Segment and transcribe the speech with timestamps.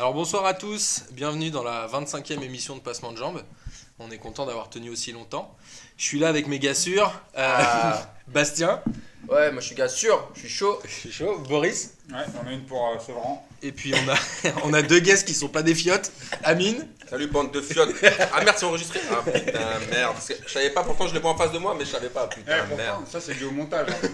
[0.00, 3.42] Alors bonsoir à tous, bienvenue dans la 25e émission de Passement de Jambes.
[3.98, 5.54] On est content d'avoir tenu aussi longtemps.
[6.00, 7.12] Je suis là avec mes gars sûrs.
[7.36, 8.06] Euh, Ah.
[8.28, 8.80] Bastien.
[9.28, 10.78] Ouais, moi je suis gars sûr, je suis chaud.
[10.84, 11.38] Je suis chaud.
[11.46, 11.90] Boris.
[12.10, 13.46] Ouais, on a une pour euh, Sevran.
[13.62, 14.14] Et puis on a,
[14.64, 16.10] on a deux guests qui sont pas des fiottes.
[16.42, 16.88] Amine.
[17.08, 17.90] Salut bande de fiottes.
[18.32, 19.58] Ah merde, c'est enregistré Ah putain,
[19.92, 20.14] merde.
[20.14, 21.90] Parce que Je savais pas, pourtant je les vois en face de moi, mais je
[21.90, 22.28] savais pas.
[22.32, 23.04] Eh, Putain, pourtant, merde.
[23.10, 23.86] ça c'est dû au montage.
[23.90, 24.08] hein.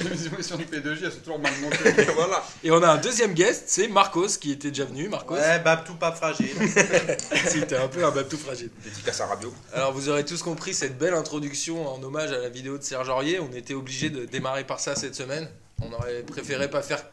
[0.00, 2.04] Les émissions de P2J, elles sont toujours mal montées.
[2.14, 2.42] voilà.
[2.62, 5.08] Et on a un deuxième guest, c'est Marcos qui était déjà venu.
[5.08, 6.48] Marcos, Ouais, tout pas fragile.
[7.48, 8.70] c'était un peu un baptou fragile.
[8.82, 9.52] Dédicace à Rabio.
[9.72, 13.10] Alors vous aurez tous compris cette belle introduction en hommage à la vidéo de Serge
[13.10, 13.38] Aurier.
[13.38, 15.46] On était obligé de démarrer par ça cette semaine.
[15.82, 17.04] On aurait préféré pas faire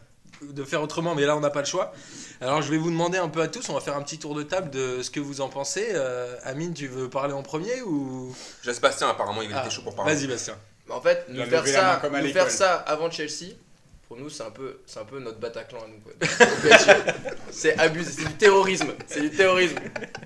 [0.41, 1.91] de faire autrement, mais là on n'a pas le choix.
[2.39, 4.33] Alors je vais vous demander un peu à tous, on va faire un petit tour
[4.33, 5.89] de table de ce que vous en pensez.
[5.91, 8.33] Euh, Amine, tu veux parler en premier ou?
[8.63, 10.15] J'ai Bastien, apparemment, il Ah, était chaud pour parler.
[10.15, 10.55] Vas-y Bastien.
[10.87, 13.55] Mais en fait, nous faire ça, nous faire ça avant Chelsea,
[14.11, 16.27] pour nous c'est un peu, c'est un peu notre Bataclan à nous.
[17.49, 19.77] c'est abusé, c'est du terrorisme, c'est du terrorisme.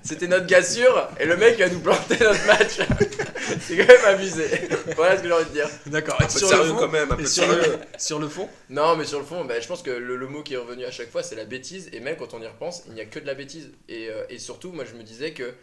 [0.02, 2.78] C'était notre gars sûr et le mec va nous planter notre match.
[3.60, 4.48] c'est quand même abusé.
[4.96, 5.68] Voilà ce que j'ai envie de dire.
[5.86, 6.18] D'accord.
[6.28, 7.62] Sur le sérieux fond, quand même, un peu et de sur sérieux.
[7.62, 8.48] le, sur le fond?
[8.70, 10.84] Non, mais sur le fond, bah, je pense que le, le mot qui est revenu
[10.84, 11.88] à chaque fois, c'est la bêtise.
[11.92, 13.70] Et même quand on y repense, il n'y a que de la bêtise.
[13.88, 15.54] Et, euh, et surtout, moi, je me disais que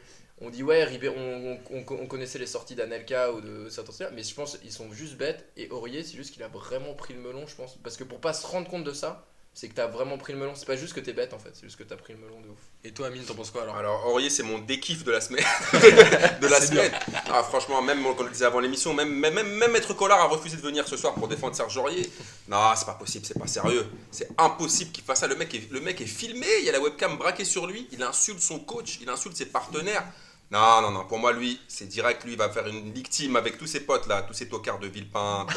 [0.42, 4.08] on dit ouais, Ribé- on, on- on- on connaissait les sorties d'Anelka ou de trucs,
[4.14, 5.46] mais je pense qu'ils sont juste bêtes.
[5.58, 7.78] Et Aurier, c'est juste qu'il a vraiment pris le melon, je pense.
[7.84, 10.40] Parce que pour pas se rendre compte de ça, c'est que t'as vraiment pris le
[10.40, 10.54] melon.
[10.56, 12.42] C'est pas juste que t'es bête en fait, c'est juste que t'as pris le melon
[12.42, 12.58] de ouf.
[12.84, 15.46] Et toi Amine, t'en penses quoi alors Alors, Aurier, c'est mon dékiff de la semaine.
[15.74, 16.92] de la semaine.
[17.30, 20.28] Ah, franchement, même on le disait avant l'émission, même, même, même, même Maître Collard a
[20.28, 22.10] refusé de venir ce soir pour défendre Serge Aurier.
[22.48, 23.86] Non, c'est pas possible, c'est pas sérieux.
[24.10, 25.28] C'est impossible qu'il fasse ça.
[25.28, 27.88] Le mec, est, le mec est filmé, il y a la webcam braquée sur lui,
[27.92, 30.04] il insulte son coach, il insulte ses partenaires.
[30.52, 33.36] Non, non, non, pour moi, lui, c'est direct, lui, il va faire une ligue team
[33.36, 35.50] avec tous ses potes là, tous ses tocards de Villepinte,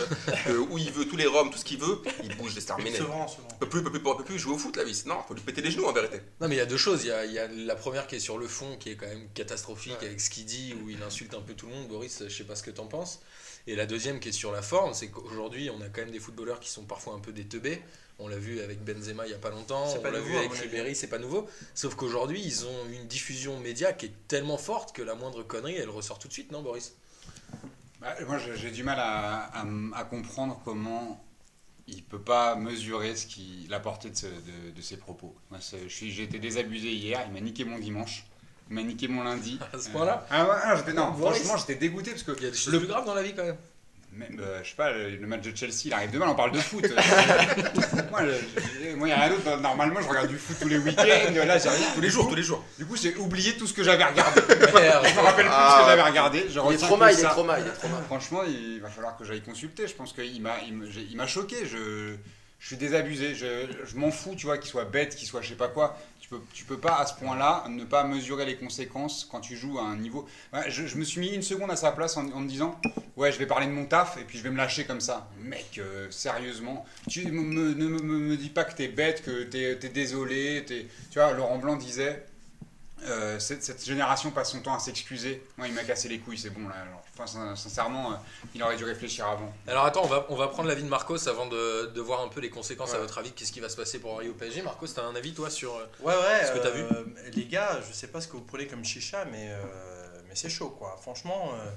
[0.47, 2.97] de où il veut, tous les roms, tout ce qu'il veut, il bouge, laisse terminer.
[2.97, 3.49] Sevran, Sevran.
[3.61, 5.05] peut plus, peut plus, peut plus jouer au foot, la vis.
[5.05, 6.23] Non, faut lui péter les genoux en vérité.
[6.41, 7.05] Non mais il y a deux choses.
[7.05, 8.97] Il y a, il y a la première qui est sur le fond, qui est
[8.97, 10.07] quand même catastrophique Ouais.
[10.07, 11.89] avec ce qu'il dit, où il insulte un peu tout le monde.
[11.89, 13.21] Boris, je sais pas ce que t'en penses.
[13.67, 16.21] Et la deuxième qui est sur la forme, c'est qu'aujourd'hui on a quand même des
[16.21, 17.83] footballeurs qui sont parfois un peu des teubés.
[18.19, 20.53] On l'a vu avec Benzema il y a pas longtemps, on l'a vu avec.
[20.63, 21.47] Ribéry, c'est pas nouveau.
[21.75, 25.77] Sauf qu'aujourd'hui ils ont une diffusion média qui est tellement forte que la moindre connerie
[25.77, 26.95] elle ressort tout de suite, non Boris?
[28.01, 31.23] Bah, moi j'ai du mal à, à m- à comprendre comment
[31.89, 35.35] il peut pas mesurer ce qui, la portée de, ce- de- de ses propos.
[35.87, 38.27] J'ai été désabusé hier, il m'a niqué mon dimanche.
[38.71, 39.61] Il m'a niqué mon lundi.
[39.73, 40.27] À ce point-là?
[40.31, 42.73] Ah ouais, ah, j'étais- non, franchement, j'étais dégoûté parce que Il y a des choses
[42.73, 43.57] le plus graves dans la vie quand même.
[44.17, 46.59] Même, euh, je sais pas, le, match de Chelsea, il arrive demain, on parle de
[46.59, 46.85] foot.
[48.11, 49.61] moi, je- moi, il n'y a rien d'autre.
[49.61, 51.03] Normalement, je regarde du foot tous les week-ends.
[51.05, 51.87] Là, j'ai rien.
[51.95, 52.65] Tous les jours, tous les jours.
[52.79, 54.41] Du coup, j'ai oublié tout ce que j'avais regardé.
[54.49, 55.77] Je me rappelle plus Ah.
[55.79, 56.47] ce que j'avais regardé.
[56.49, 57.29] Je Il est trauma, que il est ça.
[57.31, 58.01] trauma, il est trauma.
[58.07, 59.87] Franchement, il va falloir que j'aille consulter.
[59.87, 61.57] Je pense qu'il m'a, il m'a choqué.
[61.67, 62.15] Je,
[62.59, 63.35] je suis désabusé.
[63.35, 63.47] Je,
[63.85, 65.99] je m'en fous, tu vois, qu'il soit bête, qu'il soit je sais pas quoi.
[66.27, 69.55] Tu peux, tu peux pas à ce point-là ne pas mesurer les conséquences quand tu
[69.55, 70.27] joues à un niveau.
[70.67, 72.81] Je, me suis mis une seconde à sa place en, me disant,
[73.17, 75.31] ouais, je vais parler de mon taf et puis je vais me lâcher comme ça.
[75.39, 79.89] Mec, euh, sérieusement, tu me, ne me, dis pas que t'es bête, que t'es, t'es
[79.89, 80.65] désolé.
[80.67, 82.27] t'es- Tu vois, Laurent Blanc disait.
[83.05, 85.47] Euh, cette, cette génération passe son temps à s'excuser.
[85.59, 86.75] Moi, il m'a cassé les couilles, c'est bon là.
[86.83, 88.17] Alors, enfin, sincèrement, euh,
[88.55, 89.53] il aurait dû réfléchir avant.
[89.67, 92.29] Alors attends, on va, on va prendre l'avis de Marcos avant de, de voir un
[92.29, 93.33] peu les conséquences à votre avis.
[93.33, 95.75] Qu'est-ce qui va se passer pour Rio PSG Marcos, t'as un avis toi sur...
[95.77, 96.47] euh, Ouais, ouais.
[96.47, 99.25] Ce que t'as euh, Les gars, je sais pas ce que vous prenez comme chicha,
[99.27, 99.63] mais, euh,
[100.29, 100.99] mais c'est chaud, quoi.
[101.03, 101.53] Franchement.
[101.55, 101.71] euh,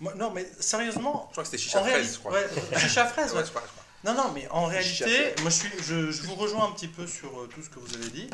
[0.00, 1.26] moi, non, mais sérieusement.
[1.30, 2.32] Je crois que c'était Chicha Fraise, je crois.
[2.32, 2.46] ouais,
[2.78, 3.38] chicha fraise, ouais.
[3.38, 3.82] Ouais, je crois, je crois.
[4.04, 7.06] Non, non, mais en réalité, moi je, suis, je, je vous rejoins un petit peu
[7.06, 8.28] sur euh, tout ce que vous avez dit.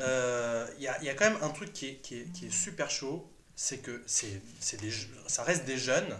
[0.00, 2.32] Euh, Il y, a, il y a quand même un truc qui est, qui est,
[2.32, 6.16] qui est super chaud, c'est que c'est, c'est des, je- ça reste des jeunes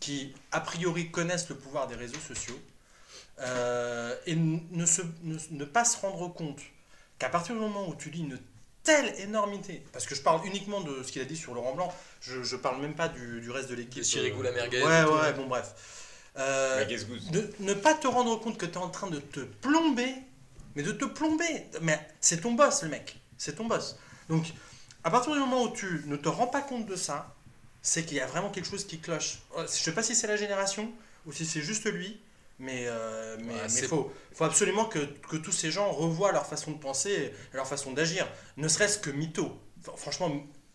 [0.00, 2.58] qui, a priori, connaissent le pouvoir des réseaux sociaux
[3.40, 6.60] euh, et ne, se, ne, ne pas se rendre compte
[7.18, 8.38] qu'à partir du moment où tu lis une
[8.82, 11.94] telle énormité, parce que je parle uniquement de ce qu'il a dit sur Laurent Blanc,
[12.20, 14.02] je, je parle même pas du, du reste de l'équipe.
[14.02, 15.72] De Chirigou, la merguez Ouais, ouais, bon bref.
[16.36, 16.80] Euh,
[17.32, 20.14] ne, ne pas te rendre compte que tu es en train de te plomber,
[20.74, 21.66] mais de te plomber.
[21.80, 23.20] Mais c'est ton boss, le mec.
[23.38, 23.96] C'est ton boss.
[24.28, 24.46] Donc,
[25.04, 27.34] à partir du moment où tu ne te rends pas compte de ça,
[27.82, 29.38] c'est qu'il y a vraiment quelque chose qui cloche.
[29.58, 30.90] Euh, Je sais pas si c'est la génération
[31.26, 32.20] ou si c'est juste lui,
[32.58, 36.30] mais euh, mais Ouais, mais c'est- faut, faut absolument que, que tous ces gens revoient
[36.32, 37.10] leur façon de penser
[37.52, 38.28] et leur façon d'agir.
[38.56, 39.58] Ne serait-ce que mytho.
[39.80, 40.30] Enfin, franchement,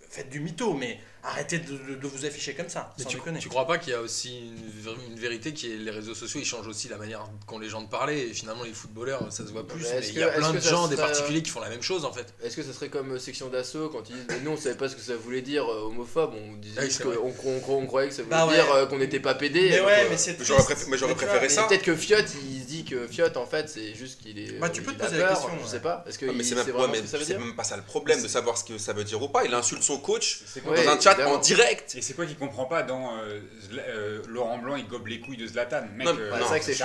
[0.10, 2.94] faites du mytho, mais arrêtez de, de- de vous afficher comme ça.
[2.98, 3.40] Mais sans tu, déconner.
[3.40, 6.46] tu crois pas qu'il y a aussi une, vérité qui est les réseaux sociaux ils
[6.46, 9.52] changent aussi la manière qu'ont les gens de parler et finalement les footballeurs ça se
[9.52, 11.60] voit plus Mais mais est-ce il y a plein de gens des particuliers qui font
[11.60, 14.16] la même chose en fait Est-ce que ça serait comme euh, section d'assaut quand ils
[14.16, 16.76] disent mais nous on savait pas ce que ça voulait dire euh, homophobe, on disait
[16.78, 17.18] Ah oui, juste c'est qu'on vrai.
[17.46, 19.70] on, on- on croyait que ça voulait Bah dire euh, qu'on n'était pas pédé.
[19.72, 21.64] Mais ouais, mais c'est Mais j'aurais préféré- ça.
[21.64, 24.60] Peut-être que Fiot il dit que Fiot en fait c'est juste qu'il est.
[24.60, 26.04] Bah, tu peux te a poser la question, Je sais pas.
[26.06, 26.56] Ah, mais c'est
[27.38, 29.46] même, pas ça le problème de savoir ce que ça veut dire ou pas.
[29.46, 31.36] Il insulte son coach dans un chat évidemment.
[31.36, 31.96] en direct.
[31.96, 33.40] Et c'est quoi qu'il comprend pas dans euh,
[33.70, 36.44] Zla- euh, Laurent Blanc, il gobe les couilles de Zlatan Mec, Non, euh, ouais, c'est
[36.46, 36.76] vrai que c'est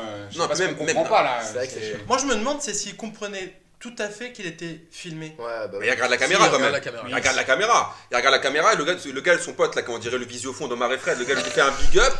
[0.00, 1.40] euh, je sais Non, pas ce même- qu'on même- comprend pas là.
[1.44, 1.98] c'est vrai que c'est chaud.
[2.08, 5.34] Moi, je me demande c'est s'il comprenait tout à fait qu'il était filmé.
[5.40, 5.78] Ouais, bah.
[5.80, 6.72] Mais il regarde la caméra il quand regarde même.
[6.72, 7.04] la caméra.
[7.08, 7.96] Il regarde la caméra.
[8.12, 10.18] Il regarde la caméra et le gars, le gars son pote là, comment on dirait
[10.18, 12.12] le visio fond d'Omar et Fred, le gars lui fait un big up.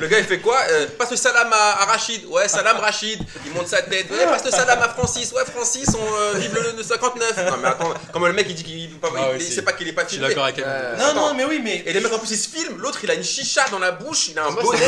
[0.00, 2.24] Le gars il fait quoi Euh, Passe le salam à, à Rachid.
[2.26, 3.20] Ouais, salam Rachid.
[3.46, 4.10] Il monte sa tête.
[4.10, 5.30] Ouais, passe le salam à Francis.
[5.32, 7.36] Ouais, Francis, on euh, vive le, le 59.
[7.50, 9.86] Non mais attends, comment le mec il dit qu'il il- Ah il sait pas qu'il
[9.86, 10.28] est pas Je suis filmé.
[10.30, 10.64] d'accord avec elle.
[10.66, 11.28] Euh, Non, Attends.
[11.28, 11.84] non, mais oui, mais.
[11.86, 13.92] Et les mecs en plus ils se filment, l'autre il a une chicha dans la
[13.92, 14.80] bouche, il a un bonnet.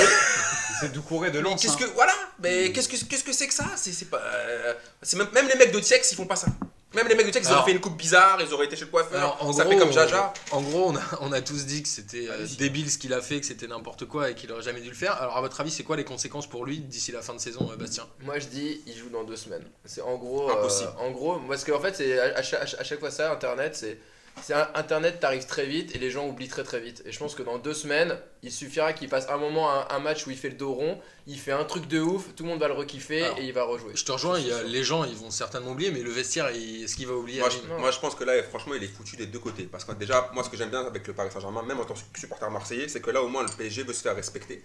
[0.80, 1.60] C'est Doucouré de Lens.
[1.62, 1.76] qu'est-ce hein.
[1.80, 2.12] que voilà,
[2.42, 3.66] mais qu'est-ce que qu'est-ce que c'est que ça?
[3.76, 6.48] C'est c'est pas euh, c'est même, même les mecs de Tiex ils font pas ça.
[6.94, 8.84] Même les mecs de Tiex ils auraient fait une coupe bizarre, ils auraient été chez
[8.86, 9.18] le coiffeur.
[9.18, 10.32] Alors, en ça gros, fait comme Jaja.
[10.50, 13.20] En gros, on a, on a tous dit que c'était euh, débile ce qu'il a
[13.20, 15.20] fait, que c'était n'importe quoi et qu'il aurait jamais dû le faire.
[15.20, 17.68] Alors, à votre avis, c'est quoi les conséquences pour lui d'ici la fin de saison,
[17.70, 18.06] euh, Bastien?
[18.22, 19.64] Moi je dis il joue dans deux semaines.
[19.84, 20.48] C'est en gros.
[20.50, 20.90] euh, Impossible.
[20.98, 23.98] en gros, parce qu'en fait c'est à, à chaque, à chaque fois ça, internet c'est.
[24.42, 27.02] C'est internet t'arrives très vite et les gens oublient très très vite.
[27.04, 29.98] Et je pense que dans deux semaines, il suffira qu'il passe un moment un, un
[29.98, 32.50] match où il fait le dos rond, il fait un truc de ouf, tout le
[32.50, 33.92] monde va le rekiffer Alors, et il va rejouer.
[33.96, 36.46] Je te rejoins, il y a- les gens ils vont certainement oublier, mais le vestiaire,
[36.48, 37.78] est-ce qu'il va oublier Moi je, non.
[37.80, 39.64] moi, je pense que là, franchement, il est foutu des deux côtés.
[39.64, 41.94] Parce que déjà, moi, ce que j'aime bien avec le Paris Saint-Germain, même en tant
[41.94, 44.62] que supporter marseillais, c'est que là, au moins, le PSG veut se faire respecter.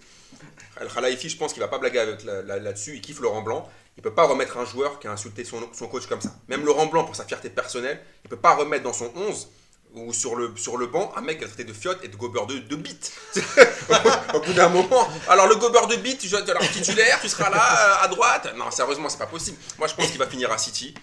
[0.80, 2.04] El Khalifi, je pense qu'il va pas blaguer
[2.44, 2.94] là-dessus.
[2.96, 3.68] il kiffe Laurent Blanc.
[3.96, 6.32] Il peut pas remettre un joueur qui a insulté son, son coach comme ça.
[6.48, 9.48] Même Laurent Blanc, pour sa fierté personnelle, il peut pas remettre dans son 11
[9.94, 12.46] ou sur le, sur le banc un mec a traité de fiotte et de gobeur
[12.46, 13.12] de, de bite.
[14.34, 15.08] au bout d'un moment.
[15.28, 17.62] Alors, le gobeur de bite, tu joues alors, titulaire, tu seras là,
[18.00, 18.52] euh, à droite.
[18.56, 19.58] Non, sérieusement, c'est pas possible.
[19.78, 20.94] Moi, je pense qu'il va finir à City.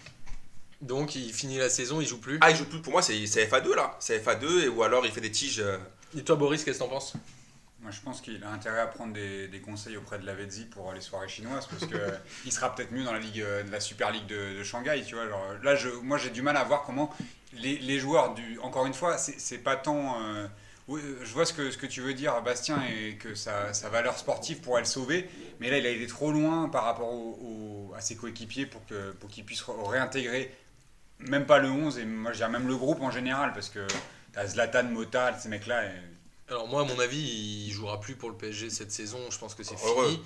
[0.82, 2.38] Donc, il finit la saison, il joue plus.
[2.42, 3.98] Ah, il joue plus pour moi, c'est c'est FA2 là.
[4.00, 5.60] C'est FA2 et, ou alors il fait des tiges.
[5.60, 5.78] euh,
[6.18, 7.14] Et toi, Boris, qu'est-ce que t'en penses?
[7.82, 10.66] Moi, je pense qu'il a intérêt à prendre des, des conseils auprès de la Vezzi
[10.66, 11.96] pour les soirées chinoises parce que
[12.46, 15.02] il sera peut-être mieux dans la ligue, euh, de la Super League de, de Shanghai,
[15.08, 15.30] tu vois.
[15.30, 17.10] Genre, là, je, moi, j'ai du mal à voir comment
[17.54, 18.60] les, les joueurs du.
[18.60, 20.22] Encore une fois, c'est pas tant.
[20.22, 20.48] euh,
[20.90, 24.18] je vois ce que, ce que tu veux dire, Bastien, et que sa, sa valeur
[24.18, 25.30] sportive pourrait le sauver.
[25.60, 28.86] Mais là, il a été trop loin par rapport au- au- à ses coéquipiers pour
[28.88, 30.52] que pour qu'il puisse re- réintégrer,
[31.20, 33.86] même pas le 11, et moi, je dirais même le groupe en général, parce que
[34.34, 35.84] t'as Zlatan, Mota, ces mecs-là.
[36.50, 37.20] Alors, moi, à mon avis,
[37.68, 39.20] il jouera plus pour le PSG cette saison.
[39.30, 40.10] Je pense que c'est Heureux.
[40.10, 40.22] fini.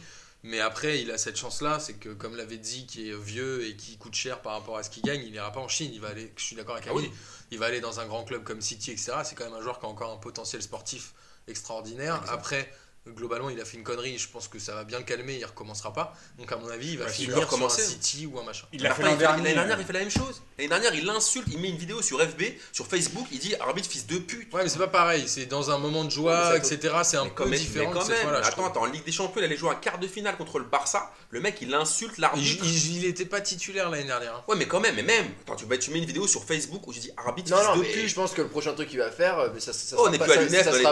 [0.45, 3.77] Mais après, il a cette chance-là, c'est que comme l'avait dit, qui est vieux et
[3.77, 5.91] qui coûte cher par rapport à ce qu'il gagne, il ira pas en Chine.
[5.93, 7.09] Il va aller, je suis d'accord avec Ah Amine,
[7.51, 9.13] il va aller dans un grand club comme City, etc.
[9.23, 11.13] C'est quand même un joueur qui a encore un potentiel sportif
[11.47, 12.21] extraordinaire.
[12.29, 12.69] Après,
[13.07, 14.17] globalement, il a fait une connerie.
[14.17, 15.35] Je pense que ça va bien le calmer.
[15.39, 16.13] Il recommencera pas.
[16.37, 17.69] Donc, à mon avis, il va s'il finir peut sur un.
[17.69, 18.65] City ou un machin.
[18.73, 19.05] Il l'a fait il.
[19.19, 20.41] L'année dernière, il la même chose.
[20.57, 22.41] L'année dernière, il l'insulte, il met une vidéo sur FB,
[22.71, 24.53] sur Facebook, il dit arbitre fils de pute.
[24.53, 25.25] Ouais, mais c'est pas pareil.
[25.27, 26.95] C'est dans un moment de joie, Ouais, etc.
[27.03, 28.17] C'est un Mais peu même, différent mais quand même.
[28.21, 28.41] fois-là.
[28.41, 30.59] je attends, attends, en Ligue des Champions, il allait jouer un quart de finale contre
[30.59, 31.11] le Barça.
[31.29, 32.63] Le mec, il insulte Il, l'arbitre.
[32.65, 34.35] il- il était pas titulaire l'année dernière.
[34.35, 34.43] hein.
[34.47, 35.25] Ouais, mais quand même, mais même.
[35.41, 37.67] Attends, tu, bah, tu mets une vidéo sur Facebook où je dis arbitre Non, fils
[37.67, 38.07] non, de pute.
[38.07, 40.07] je pense que le prochain truc qu'il va faire, euh, mais ça, ça, ça Oh,
[40.07, 40.17] on sera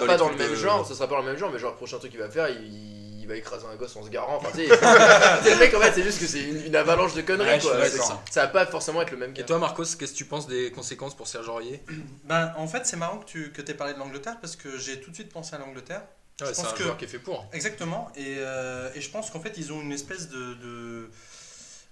[0.06, 1.78] pas, dans le même genre, ça sera pas dans le même genre, mais genre le
[1.78, 4.38] prochain truc qu'il va faire, il, il va écraser un gosse en se garant.
[4.38, 4.78] Enfin, tu sais,
[5.44, 7.56] c'est le mec en fait, c'est juste que c'est une, une avalanche de conneries Ouais,
[7.60, 7.80] je suis quoi.
[7.90, 8.24] d'accord.
[8.28, 9.44] C'est- Ça va pas forcément être le même Et gars.
[9.46, 11.84] toi, Marcos, qu'est-ce que tu penses des conséquences pour Serge Aurier?
[12.26, 15.00] Ben, en fait, c'est marrant que tu que aies parlé de l'Angleterre parce que j'ai
[15.00, 16.02] tout de suite pensé à l'Angleterre.
[16.40, 17.46] Je C'est pense un que- joueur qui est fait pour.
[17.54, 18.12] Exactement.
[18.16, 20.54] Et, euh, et je pense qu'en fait, ils ont une espèce de.
[20.56, 21.10] de-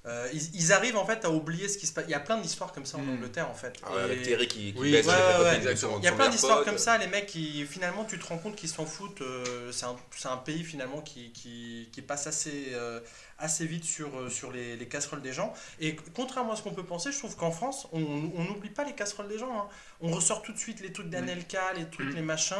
[0.05, 2.05] euh, ils, ils arrivent en fait à oublier ce qui se passe.
[2.07, 3.09] Il y a plein d'histoires comme ça en Mm.
[3.15, 3.73] Angleterre en fait.
[3.83, 5.57] Ah ouais, Et avec Thierry qui, qui Oui, baisse ouais, ouais,
[5.99, 8.55] Il y a plein d'histoires comme ça, les mecs qui finalement tu te rends compte
[8.55, 9.21] qu'ils s'en foutent.
[9.21, 13.01] euh, c'est un, pays finalement qui, qui, qui passe assez, euh,
[13.39, 15.53] assez vite sur, euh, sur les, les casseroles des gens.
[15.81, 18.93] Et contrairement à ce qu'on peut penser, je trouve qu'en France, on n'oublie pas les
[18.93, 19.53] casseroles des gens.
[19.53, 19.67] hein.
[20.01, 22.55] On ressort tout de suite les trucs d'Anelka, les trucs, les machins.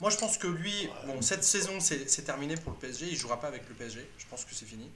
[0.00, 3.16] Moi je pense que lui, bon, cette saison c'est c'est terminé pour le PSG, il
[3.16, 4.88] jouera pas avec le PSG, je pense que c'est fini.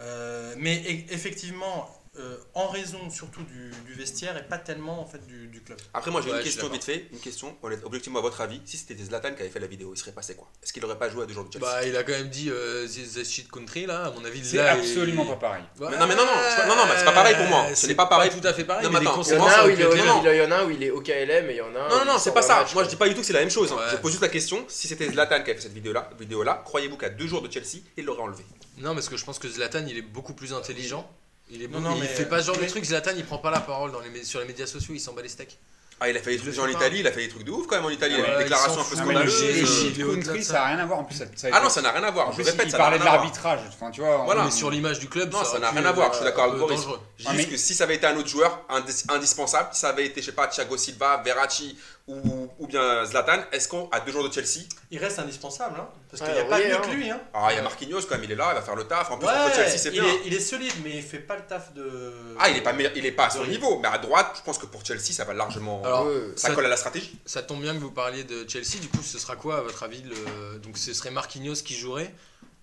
[0.00, 1.88] Euh, mais e- effectivement,
[2.18, 5.78] euh, en raison surtout du, du vestiaire et pas tellement en fait du, du club.
[5.94, 7.06] Après, moi j'ai Ouais, une question vite fait.
[7.12, 9.92] Une question, honnête- objectivement, à votre avis, si c'était Zlatan qui avait fait la vidéo,
[9.94, 10.48] il serait passé quoi?
[10.60, 11.64] Est-ce qu'il aurait pas joué à deux jours de Chelsea?
[11.64, 14.06] Bah, il a quand même dit euh, the, shit country là.
[14.06, 15.62] À mon avis, C'est là, absolument pas pareil.
[15.78, 17.46] Ouais, Mais non, mais non, non, c'est pas- non, non, mais c'est pas pareil pour
[17.46, 17.66] moi.
[17.68, 18.30] Ce c'est n'est pas pareil.
[18.32, 18.84] tout à fait pareil.
[18.86, 20.08] Non, mais mais les attends, Il y en a où il est, au- terribles.
[20.24, 21.78] il y en a un où il est au KLM et il y en a
[21.78, 21.88] un.
[21.90, 22.60] Non, non, non, c'est pas ça.
[22.62, 23.70] match, Moi, je dis pas du tout que c'est la même chose.
[23.72, 23.76] hein.
[23.92, 26.96] Je pose juste la question si c'était Zlatan qui avait fait cette vidéo-là, vidéo-là croyez-vous
[26.96, 28.44] qu'à deux jours de Chelsea, il l'aurait enlevé?
[28.78, 31.08] Non, parce que je pense que Zlatan, il est beaucoup plus intelligent.
[31.52, 32.84] Il est Non, beaucoup- non, il mais- fait pas ce genre de mais- truc.
[32.84, 34.94] Zlatan, il prend pas la parole dans les, mé- sur les médias sociaux.
[34.94, 35.58] Il s'en bat les steaks.
[36.02, 36.66] Ah, il a fait des trucs en.
[36.66, 38.14] Italie, il a fait des trucs de ouf quand même en Italie.
[38.16, 38.96] il a Ouais, une il déclaration s'en un peu.
[38.96, 40.52] Non, mais le, scandaleuse, le euh, shit il de country, ça.
[40.54, 40.98] ça n'a rien à voir.
[41.00, 42.28] En plus, ça, ça a Ah non, ça n'a rien à voir.
[42.28, 43.22] En Je plus, répète, il ça n'a parlait rien de à voir.
[43.24, 43.60] l'arbitrage.
[43.68, 44.40] Enfin, tu vois, Voilà.
[44.40, 46.44] on- Mais sur l'image du club, Non, ça n'a rien à voir, je suis d'accord
[46.44, 46.80] avec euh, Boris.
[46.80, 49.90] Juste Ah, mais- que si ça avait été un autre joueur indis- indispensable, si ça
[49.90, 51.76] avait été, je sais pas, Thiago Silva, Verratti
[52.10, 54.64] ou, ou bien Zlatan, est-ce qu'on à deux jours de Chelsea?
[54.90, 56.80] Il reste indispensable, hein, parce qu'il n'y a pas mieux hein.
[56.84, 57.10] que lui.
[57.10, 57.20] Hein.
[57.32, 59.10] Ah, il y a Marquinhos quand même, il est là, il va faire le taf.
[59.10, 60.04] En plus, Ouais, contre Chelsea, c'est il, bien.
[60.04, 62.12] est, il est solide, mais il fait pas le taf de.
[62.38, 64.42] Ah, il est pas, meilleur- il est pas à son niveau, mais à droite, je
[64.42, 65.82] pense que pour Chelsea, ça va largement.
[65.84, 67.18] Alors, ça ça- colle à la stratégie.
[67.24, 68.78] Ça tombe bien que vous parliez de Chelsea.
[68.80, 70.58] Du coup, ce sera quoi à votre avis le...
[70.58, 72.12] Donc, ce serait Marquinhos qui jouerait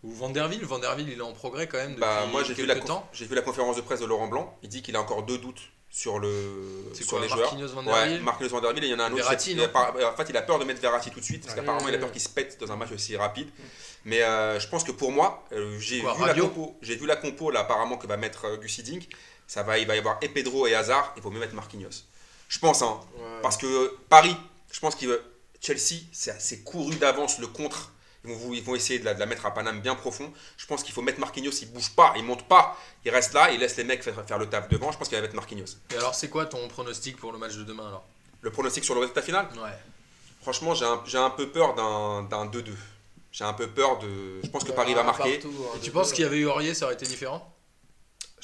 [0.04, 2.75] ou Vanderville Vanderville, il est en progrès quand même depuis Bah, moi, j'ai vu, la
[2.75, 3.08] temps.
[3.13, 4.56] j'ai vu la conférence de presse de Laurent Blanc.
[4.62, 5.62] Il dit qu'il a encore deux doutes
[5.98, 7.39] sur, le, sur quoi, les joueurs.
[7.51, 9.16] Marquinhos, Ouais, Vanderville Marquinhos Vanderville et il y en a un autre.
[9.24, 11.56] Verratti, il a en fait, il a peur de mettre Verratti tout de suite parce
[11.56, 11.62] Ouais.
[11.62, 13.50] qu'apparemment, il a peur qu'il se pète dans un match aussi rapide.
[14.06, 17.16] Mais euh, je pense que pour moi, euh, j'ai vu, la compo, j'ai vu la
[17.16, 19.10] compo là, apparemment que va mettre euh, Gus Hiddink.
[19.48, 21.13] Ça va, il va y avoir et Pedro et Hazard.
[21.18, 22.04] Il vaut mieux mettre Marquinhos.
[22.48, 23.22] Je pense, hein, Ouais.
[23.42, 24.36] parce que Paris,
[24.72, 25.20] je pense que
[25.62, 27.92] Chelsea, c'est c'est couru d'avance le contre.
[28.28, 30.32] Ils vont, ils vont essayer de la, de la mettre à Paname bien profond.
[30.58, 31.52] Je pense qu'il faut mettre Marquinhos.
[31.62, 32.78] Il bouge pas, il monte pas.
[33.06, 34.92] Il reste là, il laisse les mecs faire, faire le taf devant.
[34.92, 35.78] Je pense qu'il va mettre Marquinhos.
[35.94, 38.04] Et alors, c'est quoi ton pronostic pour le match de demain alors?
[38.42, 39.70] Le pronostic sur le résultat final Ouais.
[40.42, 42.72] Franchement, j'ai un, j'ai un peu peur d'un d'un 2-2.
[43.32, 44.08] J'ai un peu peur de.
[44.44, 45.34] Je pense que Paris va Un marquer.
[45.40, 47.54] partout, un Et tu penses qu'il y avait eu Aurier, ça aurait été différent?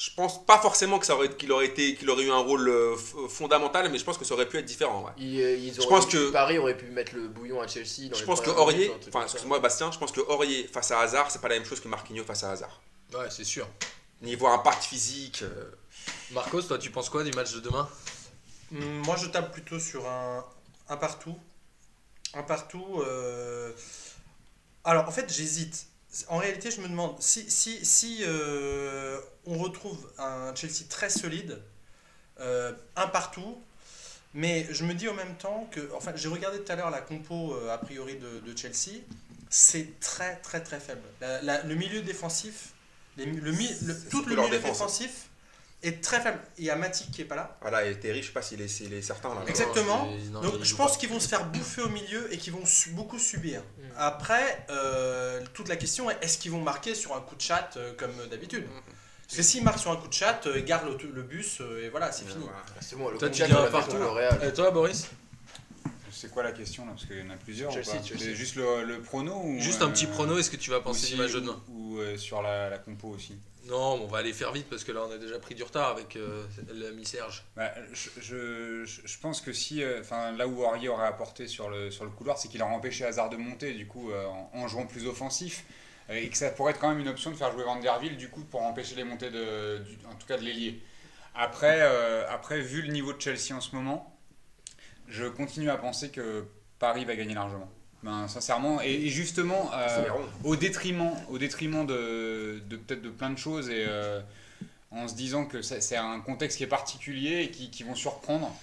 [0.04, 2.68] Je pense pas forcément que ça aurait, qu'il aurait été, qu'il aurait eu un rôle
[2.68, 5.02] euh, f- fondamental, mais je pense que ça aurait pu être différent.
[5.04, 5.12] ouais.
[5.16, 8.08] Ils, euh, ils Je pense que- Paris aurait pu mettre le bouillon à Chelsea.
[8.10, 11.00] Dans Je les pense que Aurier, enfin excuse-moi Bastien, je pense que Aurier face à
[11.00, 12.82] Hazard, c'est pas la même chose que Marquinhos face à Hazard.
[13.14, 13.66] Ouais, c'est sûr.
[14.20, 15.42] Niveau impact physique.
[15.42, 15.70] euh,
[16.32, 17.88] Marcos, toi, tu penses quoi du match de demain?
[18.74, 20.44] Hum, Moi, je tape plutôt sur un,
[20.90, 21.38] un partout.
[22.34, 23.00] Un partout.
[23.06, 23.72] euh,
[24.84, 25.86] Alors, en fait, j'hésite.
[26.28, 31.60] En réalité, je me demande si, si, si euh, on retrouve un Chelsea très solide,
[32.40, 33.60] euh, un partout.
[34.36, 37.00] Mais je me dis en même temps que, enfin, j'ai regardé tout à l'heure la
[37.00, 38.98] compo euh, a priori de, de Chelsea,
[39.48, 41.02] c'est très très très faible.
[41.20, 42.70] La- la- le milieu défensif,
[43.16, 43.52] les- le,
[44.10, 44.86] tout le milieu défense, hein.
[44.86, 45.28] défensif
[45.88, 46.38] est très faible.
[46.58, 47.56] Il y a Matic qui est pas là.
[47.60, 49.42] Voilà, et Terry, je sais pas s'il est, s'il est certain là.
[49.46, 50.04] Exactement.
[50.06, 52.52] Non, c'est- non, Donc je pense qu'ils vont se faire bouffer au milieu et qu'ils
[52.52, 53.60] vont su- beaucoup subir.
[53.78, 53.82] Mm.
[53.96, 57.70] Après, euh, toute la question est est-ce qu'ils vont marquer sur un coup de chat
[57.76, 58.64] euh, comme d'habitude?
[58.64, 58.80] Mm.
[59.26, 61.60] Parce que s'ils marquent sur un coup de chat, euh, ils gardent le, le bus
[61.82, 62.44] et voilà, c'est fini.
[62.44, 62.62] voilà.
[62.80, 64.06] C'est bon, le coup de fait partout, le.
[64.08, 64.38] Real.
[64.44, 65.06] Et toi, Boris?
[66.24, 66.92] C'est quoi la question là?
[66.92, 67.70] Parce qu'il y en a plusieurs.
[67.70, 68.20] ou Chelsea, pas Chelsea.
[68.22, 70.80] C'est Juste le, le prono ou, Juste un euh, petit prono, est-ce que tu vas
[70.80, 71.62] penser aussi, du match de demain?
[71.68, 73.36] Ou, ou, euh, sur la, la compo aussi?
[73.66, 75.90] Non, on va aller faire vite parce que là, on a déjà pris du retard
[75.90, 77.44] avec euh, l'ami Serge.
[77.56, 81.46] Bah, je, je, je- je pense que si, euh, enfin là où Aurier aurait apporté
[81.46, 84.26] sur le, sur le couloir, c'est qu'il aurait empêché Hazard de monter, du coup, euh,
[84.26, 85.64] en, en jouant plus offensif,
[86.10, 87.98] euh, et que ça pourrait être quand même une option de faire jouer Van der
[88.00, 90.82] Ville, du coup, pour empêcher les montées, de, du- en tout cas de l'ailier.
[91.34, 94.13] Après, euh, après, vu le niveau de Chelsea en ce moment,
[95.08, 96.44] je continue à penser que
[96.78, 97.70] Paris va gagner largement.
[98.02, 100.04] Ben, sincèrement, et, et justement, euh,
[100.44, 104.20] au détriment, au détriment de, de peut-être de plein de choses et euh,
[104.90, 108.54] en se disant que c'est un contexte qui est particulier et qui, qui vont surprendre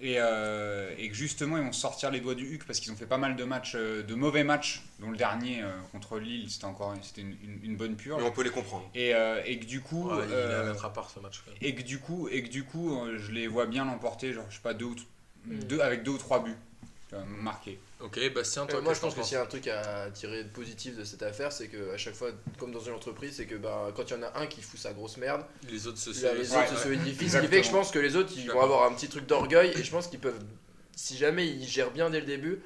[0.00, 2.96] et, euh, et que justement ils vont sortir les doigts du huc parce qu'ils ont
[2.96, 6.66] fait pas mal de matchs, de mauvais matchs, dont le dernier euh, contre Lille c'était
[6.66, 8.88] encore c'était une, une- une bonne purge Mais on peut les comprendre.
[8.94, 11.42] et, euh, et que du coup Ouais, il est à mettre à part ce match.
[11.60, 14.44] et que du coup et que du coup euh, je les vois bien l'emporter genre
[14.50, 15.06] je sais pas deux, ou t- Mm.
[15.46, 16.56] Deux avec deux ou trois buts
[17.40, 17.78] marqués.
[18.00, 20.44] Ok, Bastien, toi, Euh, moi, je pense que s'il y a un truc à tirer
[20.44, 23.46] de positif de cette affaire, c'est que à chaque fois, comme dans une entreprise, c'est
[23.46, 25.98] que bah, quand il y en a un qui fout sa grosse merde, Les autres
[25.98, 27.30] se solidifient.
[27.30, 29.26] Ce qui fait que je pense que les autres, ils vont avoir un petit truc
[29.26, 30.42] d'orgueil et je pense qu'ils peuvent,
[30.94, 32.60] si jamais ils gèrent bien dès le début,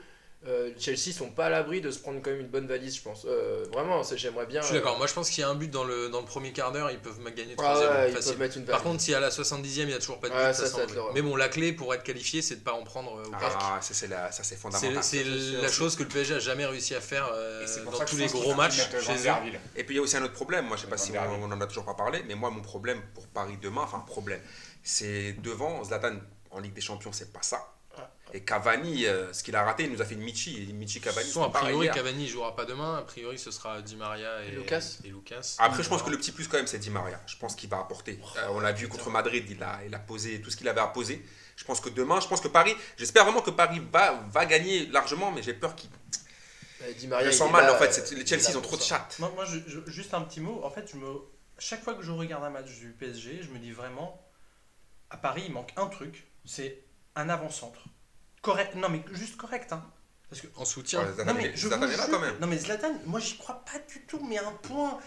[0.46, 3.02] euh, Chelsea sont pas à l'abri de se prendre quand même une bonne valise, je
[3.02, 3.26] pense.
[3.28, 4.62] Euh, vraiment, j'aimerais bien.
[4.62, 4.96] Je suis d'accord.
[4.96, 6.90] Moi, je pense qu'il y a un but dans le, dans le premier quart d'heure,
[6.90, 8.30] ils peuvent me gagner Ah 3-0 ouais, ils facile.
[8.32, 10.32] peuvent mettre une Par contre, si à la 70e, il n'y a toujours pas de
[10.32, 10.78] but, Ouais, ça, ça.
[11.14, 13.60] Mais bon, la clé pour être qualifié, c'est de pas en prendre euh, au parc.
[13.60, 13.92] Ah, ça
[14.42, 15.04] c'est fondamental.
[15.04, 18.26] c'est la chose que le PSG a jamais réussi à faire euh, dans tous les
[18.26, 19.32] gros matchs chez eux.
[19.76, 21.44] Et puis il y a aussi un autre problème, moi je sais pas si on,
[21.44, 24.40] on en a toujours pas parlé, mais moi mon problème pour Paris demain, enfin problème,
[24.82, 26.14] c'est devant Zlatan
[26.50, 27.74] en Ligue des Champions, c'est pas ça.
[28.32, 31.00] Et Cavani, euh, ce qu'il a raté, il nous a fait une Michi, et Michi
[31.00, 31.28] Cavani.
[31.28, 31.94] Soit a priori, hier.
[31.94, 32.98] Cavani jouera pas demain.
[32.98, 34.98] A priori, ce sera Di Maria et, Et Lucas.
[35.04, 35.56] et Lucas.
[35.58, 37.20] Après, je pense que le petit plus quand même, c'est Di Maria.
[37.26, 38.18] Je pense qu'il va apporter.
[38.38, 40.80] Euh, on l'a vu contre Madrid, il a, il a posé tout ce qu'il avait
[40.80, 41.24] à poser.
[41.56, 44.86] Je pense que demain, je pense que Paris, j'espère vraiment que Paris va, va gagner
[44.86, 45.90] largement, mais j'ai peur qu'il.
[46.82, 47.98] Euh, Di Je Maria, sens mal là, en fait.
[48.12, 49.16] euh, Les Chelsea, ils ont trop de chattes.
[49.18, 50.62] Moi, moi, je- je- juste un petit mot.
[50.64, 51.06] En fait, je me,
[51.58, 54.18] chaque fois que je regarde un match du PSG, je me dis vraiment,
[55.10, 56.82] à Paris, il manque un truc, c'est
[57.16, 57.80] un avant-centre.
[58.42, 58.74] Correct.
[58.74, 59.84] Non, mais juste correct, hein.
[60.28, 61.00] Parce que En soutien.
[61.00, 62.38] Ouais, non, mais je vous là quand même.
[62.40, 64.98] Non, mais Zlatan, moi j'y crois pas du tout, mais un point.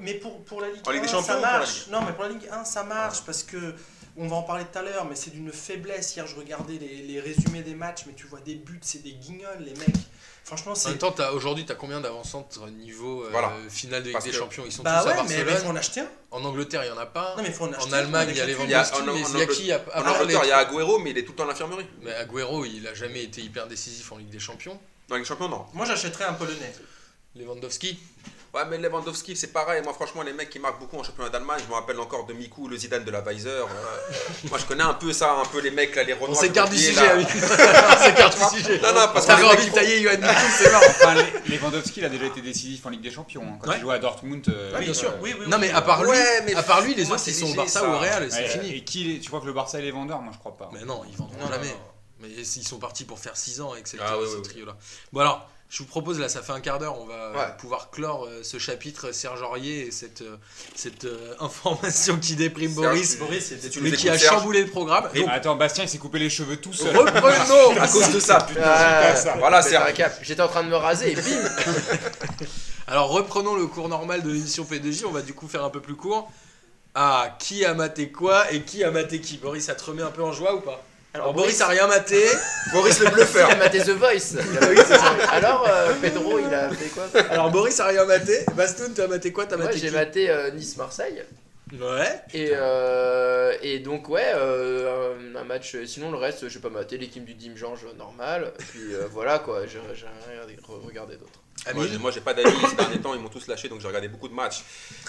[0.00, 1.86] Mais pour, pour la Ligue En Ligue 1, des ça Champions marche.
[1.88, 3.74] Non, mais pour la Ligue 1, ça marche parce que
[4.16, 6.16] on va en parler tout à l'heure, mais c'est d'une faiblesse.
[6.16, 9.12] Hier, je regardais les, les résumés des matchs, mais tu vois des buts, c'est des
[9.12, 9.94] guignols, les mecs.
[10.44, 10.90] Franchement, En c'est.
[10.90, 12.22] même temps, t'as- aujourd'hui, t'as combien d'avants
[12.62, 13.52] au niveau euh, Voilà.
[13.70, 14.64] finale de Ligue Parce des que- Champions?
[14.66, 15.56] Ils sont Bah tous ouais, à mais il Barcelone.
[15.64, 16.08] faut en acheter un.
[16.30, 17.34] En Angleterre, il n'y en a pas.
[17.36, 18.52] Non, mais il faut en acheter En Allemagne, il y a les.
[18.52, 20.12] Il y a- Lewandowski, en- mais en il y a qui à- à En part
[20.12, 21.86] les- Angleterre, il y a Agüero, mais il est tout le temps à l'infirmerie.
[22.02, 24.78] Mais Agüero, il a jamais été hyper décisif en Ligue des Champions.
[25.08, 25.64] Dans les champions, non.
[25.72, 26.72] Moi, j'achèterais un Polonais.
[27.36, 27.98] Lewandowski,
[28.54, 29.82] Ouais, mais Lewandowski, c'est pareil.
[29.82, 32.32] Moi, franchement, les mecs qui marquent beaucoup en championnat d'Allemagne, je me rappelle encore de
[32.34, 33.48] Miku, le Zidane de la Weiser.
[33.48, 33.64] Euh,
[34.48, 36.36] moi, je connais un peu ça, un peu les mecs, là, les on Renois.
[36.36, 37.12] s'écarte du sujet, là.
[37.14, 37.24] ami.
[37.34, 38.80] on s'écarte du sujet.
[38.80, 40.84] Non, non, parce que T'avais les envie de tailler Johan Miku, c'est marrant.
[40.88, 41.14] Enfin,
[41.46, 43.42] les- Lewandowski, il a déjà été décisif en Ligue des Champions.
[43.44, 43.58] hein.
[43.60, 43.76] Quand Ouais.
[43.78, 44.48] il jouait à Dortmund.
[44.48, 45.12] euh, Ouais, bien sûr.
[45.20, 45.66] Oui, oui, Non, oui.
[45.66, 47.50] mais à part lui, Ouais, mais à part lui, les moi, autres, c'est ils sont
[47.50, 47.88] au Barça ça.
[47.88, 48.72] ou au Real, c'est fini.
[48.76, 50.20] Et qui, tu crois que le Barça est les vendeurs?
[50.20, 50.70] Moi, je crois pas.
[50.72, 51.74] Mais non, ils vendront jamais.
[52.20, 54.76] Mais ils sont partis pour faire 6 ans avec Ah, ce ouais, trio-là.
[55.12, 57.52] Bon alors, je vous propose, là ça fait un quart d'heure, on va Ouais.
[57.58, 60.36] pouvoir clore euh, ce chapitre Serge Aurier et cette, euh,
[60.76, 63.52] cette euh, information qui déprime Serge, Boris, Boris,
[63.82, 65.08] mais qui a Serge chamboulé le programme.
[65.12, 66.96] Donc, Attends, Bastien, il s'est coupé les cheveux tout seul.
[66.96, 68.60] reprenons À cause de ça, putain.
[68.64, 70.16] Ah, Voilà, c'est un cap.
[70.22, 71.22] J'étais en train de me raser et bim
[72.86, 75.80] Alors reprenons le cours normal de l'émission P2J, on va du coup faire un peu
[75.80, 76.30] plus court.
[76.94, 79.38] Ah, qui a maté quoi et qui a maté qui?
[79.38, 80.80] Boris, ça te remet un peu en joie ou pas?
[81.14, 82.20] Alors, Boris a rien maté.
[82.72, 83.48] Boris le bluffeur.
[83.48, 84.36] Il a maté The Voice.
[85.30, 88.44] Alors, euh, Pedro, il a fait quoi Alors Boris a rien maté.
[88.56, 89.46] Bastoun, t'as maté quoi?
[89.46, 91.22] T'as Moi, maté j'ai maté euh, Nice-Marseille.
[91.72, 92.20] Ouais.
[92.34, 95.76] Et, euh, et donc, ouais, euh, un, un match.
[95.86, 98.52] Sinon, le reste, je sais pas maté l'équipe du Dimjange normal.
[98.58, 101.40] Et puis euh, voilà quoi, j'ai j'ai rien regardé, regardé d'autre.
[101.74, 103.86] Moi, j'ai- moi, j'ai pas d'amis ces derniers temps, ils m'ont tous lâché donc j'ai
[103.86, 104.62] regardé beaucoup de matchs.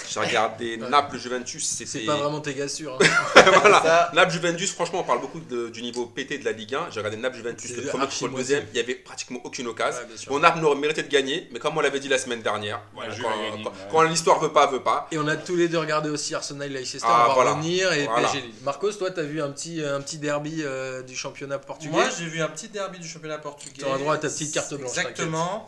[0.09, 2.05] J'ai regardé Naples Juventus, C'est c'était.
[2.05, 2.97] pas vraiment tes gars sûrs.
[3.01, 3.05] hein.
[3.61, 3.81] voilà.
[3.81, 6.87] Ça, Naples Juventus, franchement, on parle beaucoup de- du niveau PT de la Ligue 1.
[6.91, 8.53] J'ai regardé Naples Juventus, C'est le premier archi contre le moisi.
[8.53, 9.99] deuxième, il y avait pratiquement aucune occasion.
[9.99, 10.31] Ouais, bien sûr.
[10.31, 13.01] Bon, Naples aurait mérité de gagner, mais comme on l'avait dit la semaine dernière, quand,
[13.01, 13.75] a gagné, quand- ouais.
[13.91, 15.07] quand l'histoire veut pas, veut pas.
[15.11, 17.51] Et on a tous les deux regardé aussi Arsenal Leicester, Ah, on va voilà.
[17.55, 18.29] revenir et Voilà.
[18.29, 18.53] PSG Lille.
[18.63, 21.91] Marcos, toi t'as vu un petit, un petit derby euh, du championnat portugais?
[21.91, 23.81] Moi, j'ai vu un petit derby du championnat portugais.
[23.81, 25.67] T'auras droit à ta petite carte blanche, Exactement.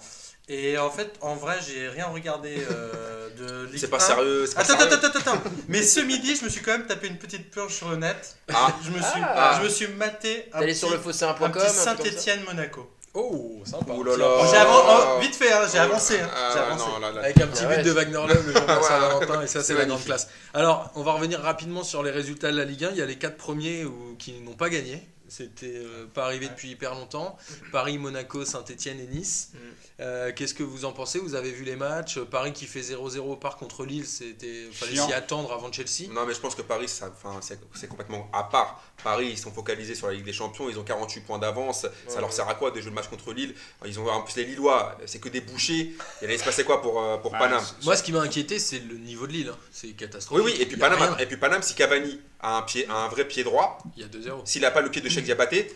[0.50, 4.00] Et en fait, en vrai, j'ai rien regardé euh, de Ligue C'est pas 1.
[4.00, 4.46] sérieux.
[4.48, 4.94] c'est pas Attends, sérieux.
[4.94, 5.44] attends, attends, attends.
[5.68, 8.38] Mais ce midi, je me suis quand même tapé une petite purge sur le net.
[8.54, 8.74] Ah.
[8.84, 9.56] Je me suis, Ah.
[9.60, 11.52] je me suis maté un t'es allé petit, sur le un fossé1.com.
[11.52, 12.90] petit Saint-Étienne-Monaco.
[13.14, 13.94] Oh, sympa.
[13.94, 14.26] Ouh là là.
[14.50, 15.16] J'ai avan- Oh.
[15.18, 16.20] oh, vite fait, hein, j'ai avancé.
[16.20, 16.86] hein, Ah, j'ai avancé.
[16.86, 17.22] non, là, là.
[17.22, 17.84] Avec un petit Ah but ouais.
[17.84, 18.84] de Wagner Love le jour de.
[18.84, 20.06] Saint-Valentin et ça c'est C'est la grande magnifique.
[20.08, 20.30] classe.
[20.54, 22.92] Alors on va revenir rapidement sur les résultats de la Ligue 1.
[22.92, 25.02] Il y a les quatre premiers où- qui n'ont pas gagné.
[25.30, 27.38] C'était euh, pas arrivé depuis hyper longtemps.
[27.72, 29.50] Paris, Monaco, Saint-Etienne et Nice.
[29.54, 29.58] Mm.
[30.00, 31.20] Euh, Qu'est-ce que vous en pensez?
[31.20, 32.20] Vous avez vu les matchs?
[32.20, 35.08] Paris qui fait 0-0 au parc contre Lille, c'était fallait Chiant.
[35.08, 36.10] s'y attendre avant Chelsea.
[36.12, 38.84] Non, mais je pense que Paris, c'est complètement à part.
[39.04, 41.86] Paris, ils sont focalisés sur la Ligue des Champions, ils ont 48 points d'avance.
[42.08, 43.54] Ça leur sert à quoi de jouer le match contre Lille?
[43.86, 45.94] Ils ont en plus les Lillois, c'est que des bouchers.
[46.22, 47.64] Il allait se passer quoi pour, euh, pour Bah, Paname?
[47.84, 49.50] Moi, ce qui m'a inquiété, c'est le niveau de Lille.
[49.52, 49.58] hein.
[49.72, 50.46] C'est Oui, catastrophique.
[50.46, 53.28] oui, et puis, Paname, et puis Paname, si Cavani a un, pied, a un vrai
[53.28, 54.42] pied droit, Il y a 2-0.
[54.46, 55.76] s'il n'a pas le pied de Cheikh Diabaté,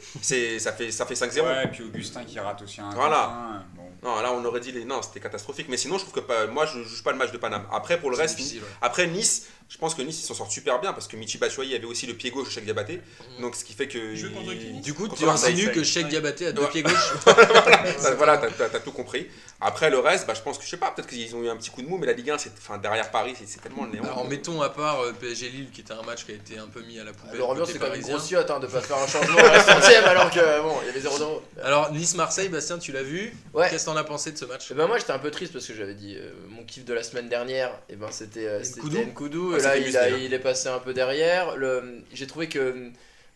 [0.60, 1.42] ça fait, ça fait 5-0.
[1.42, 2.90] Ouais, et puis Augustin qui rate aussi un.
[2.92, 3.64] Voilà.
[3.76, 3.84] Bon.
[4.04, 4.86] Non, là, on aurait dit les.
[4.86, 5.68] Non, c'était catastrophique.
[5.70, 7.66] Mais sinon, je trouve que pas- moi, je ne juge pas le match de Paname.
[7.72, 8.60] Après, pour le reste, ouais.
[8.82, 11.74] après Nice, je pense que Nice, ils s'en sortent super bien parce que Michi Batshuayi
[11.76, 13.00] avait aussi le pied gauche de Cheikh Diabaté.
[13.38, 13.42] Mhm.
[13.42, 13.98] Donc, ce qui fait que.
[13.98, 15.82] Il- Du coup, tu insinues que.
[15.84, 16.10] Cheikh.
[16.10, 16.70] Diabaté a deux Ouais.
[16.70, 17.14] pieds gauche.
[18.18, 19.28] Voilà, t'as, tout compris.
[19.62, 21.56] Après, le reste, bah, je pense que, je sais pas, peut-être qu'ils ont eu un
[21.56, 23.92] petit coup de mou, mais la Ligue 1, c'est, enfin, derrière Paris, c'est, tellement le
[23.92, 24.04] néant.
[24.04, 26.68] Alors mettons à part euh, PSG Lille qui était un match qui a été un
[26.68, 27.38] peu mis à la poubelle.
[27.38, 29.64] Le Robian, côté c'est quand même chiotte hein, de pas faire un changement à la
[29.64, 31.42] centième alors que bon, il y avait 0-0.
[31.64, 33.70] Alors Nice-Marseille, Bastien, tu l'as vu Ouais.
[33.70, 34.72] Qu'est-ce que t'en as pensé de ce match?
[34.72, 36.94] Et ben moi j'étais un peu triste parce que j'avais dit euh, mon kiff de
[36.94, 38.64] la semaine dernière et ben c'était euh,
[39.12, 39.54] Nkoudou.
[39.62, 40.18] Là il, a- hein.
[40.20, 42.90] il est passé un peu derrière le j'ai trouvé que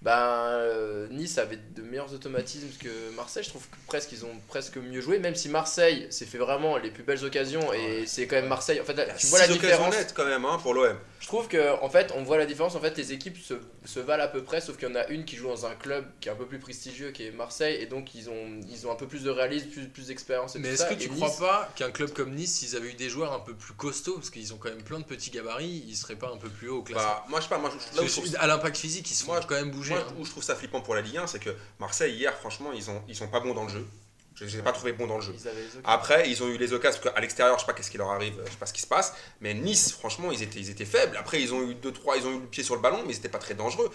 [0.06, 3.44] ben euh, Nice avait de meilleurs automatismes que Marseille.
[3.44, 6.78] Je trouve que presque ils ont presque mieux joué même si Marseille s'est fait vraiment
[6.78, 8.80] les plus belles occasions et c'est quand même Marseille.
[8.80, 9.96] En fait Il y a tu vois la différence.
[9.96, 10.96] nettes, quand même hein, pour l'OM.
[11.20, 12.76] je trouve que en fait on voit la différence.
[12.76, 15.08] En fait les équipes se, se valent à peu près sauf qu'il y en a
[15.08, 17.82] une qui joue dans un club qui est un peu plus prestigieux qui est Marseille
[17.82, 20.60] et donc ils ont ils ont un peu plus de réalisme plus, plus d'expérience et
[20.60, 23.34] Mais est-ce que tu crois pas qu'un club comme Nice, s'ils avaient eu des joueurs
[23.34, 26.16] un peu plus costauds, parce qu'ils ont quand même plein de petits gabarits, ils seraient
[26.16, 28.04] pas un peu plus haut au classement Bah, moi, je sais pas, moi, je, là
[28.04, 29.95] où je À l'impact physique, ils se font Moi, quand même bouger.
[29.96, 30.14] Moi, hein.
[30.20, 32.90] où je trouve ça flippant pour la Ligue 1, c'est que Marseille, hier, franchement, ils
[32.90, 33.86] ont, ils sont pas bons dans le jeu.
[34.38, 35.34] Je les ai pas trouvé bons dans le jeu.
[35.34, 35.80] Ils.
[35.86, 38.12] Après, ils ont eu les occasions, parce qu'à l'extérieur, je sais pas qu'est-ce qui leur
[38.12, 39.14] arrive, je sais pas ce qui se passe.
[39.40, 41.16] Mais Nice, franchement, ils étaient, ils étaient faibles.
[41.16, 43.18] Après, ils ont eu 2-3, ils ont eu le pied sur le ballon, mais ils
[43.18, 43.90] étaient pas très dangereux.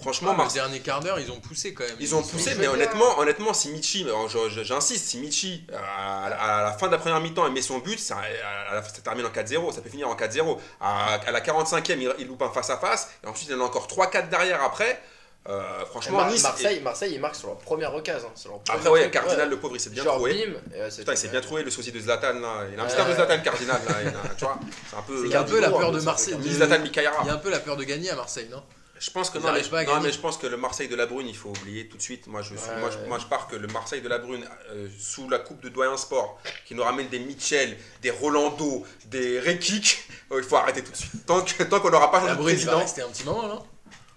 [0.00, 0.60] Franchement, Ah, le Marseille.
[0.62, 1.96] dernier quart d'heure, ils ont poussé quand même.
[1.98, 4.06] Ils ont poussé, mais honnêtement, honnêtement, si Michi,
[4.62, 8.22] j'insiste, si Michi, à, la fin de la première mi-temps, il met son but, ça,
[8.70, 10.56] ça termine en 4-0, ça peut finir en 4-0.
[10.80, 13.64] À, à la 45e, il, il loupe un face-à-face, et ensuite il y en a
[13.64, 15.02] encore 3-4 derrière après.
[15.48, 16.42] Euh, franchement, Mar- Nice.
[16.42, 18.28] Marseille, Marseille, ils marquent sur leur première occasion.
[18.28, 19.46] hein, leur Après, ouais, truc, Cardinal, ouais.
[19.48, 20.34] le pauvre, il s'est bien Genre trouvé.
[20.46, 20.52] bim.
[20.76, 22.64] et, euh, c'était- Putain, il s'est bien trouvé le sosie de Zlatan là.
[22.72, 23.94] Il a un petit de Zlatan Cardinal là.
[24.02, 24.58] il a- tu vois,
[24.90, 25.22] c'est un peu.
[25.24, 26.34] Il y a un peu la peur de Marseille.
[26.36, 28.62] de- Zlatan Il y a un peu la peur de gagner à Marseille, non?
[28.98, 30.06] Je pense que non, mais, pas non, gagner.
[30.08, 32.26] mais je pense que le Marseille de la Brune, il faut oublier tout de suite.
[32.26, 33.06] Moi, je, Ouais, moi, je, ouais.
[33.08, 35.96] moi, je pars que le Marseille de la Brune, euh, sous la coupe de Doyen
[35.96, 40.92] Sport, qui nous ramène des Mitchell, des Rolando, des Rekik, oh, il faut arrêter tout
[40.92, 41.24] de suite.
[41.24, 41.40] Tant
[41.80, 42.78] qu'on n'aura pas changé de président.
[42.78, 43.62] rester un petit moment, non?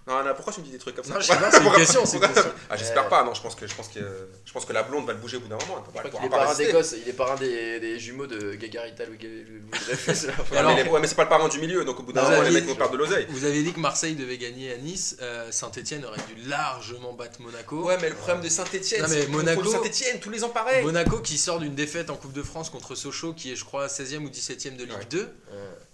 [0.05, 1.63] Non, non, pourquoi tu me dis des trucs comme ça Non, je sais pas, c'est
[1.63, 2.51] une question, c'est une pourquoi- question.
[2.69, 3.09] Ah, J'espère Ouais.
[3.09, 3.99] pas, non, je pense, que, je, pense que,
[4.43, 5.77] je pense que la blonde va le bouger au bout d'un moment.
[6.03, 10.27] Elle pourra est parrain d'Écosse, il est parrain des, des jumeaux de Gagarita Louis Dreyfus.
[10.51, 12.11] Ouais, Alors- mais, les- ouais, mais c'est pas le parent du milieu, donc au bout
[12.11, 13.27] d'un Vous moment, les mecs vont perdre de l'oseille.
[13.29, 17.41] Vous avez dit que Marseille devait gagner à Nice, euh, Saint-Etienne aurait dû largement battre
[17.41, 17.83] Monaco.
[17.85, 20.83] Ouais, mais le problème de Saint-Etienne, c'est Monaco- Saint-Etienne, tous les ans pareil.
[20.83, 23.87] Monaco qui sort d'une défaite en Coupe de France contre Sochaux, qui est je crois
[23.87, 25.05] 16e ou 17e de Ligue Ouais.
[25.09, 25.29] 2.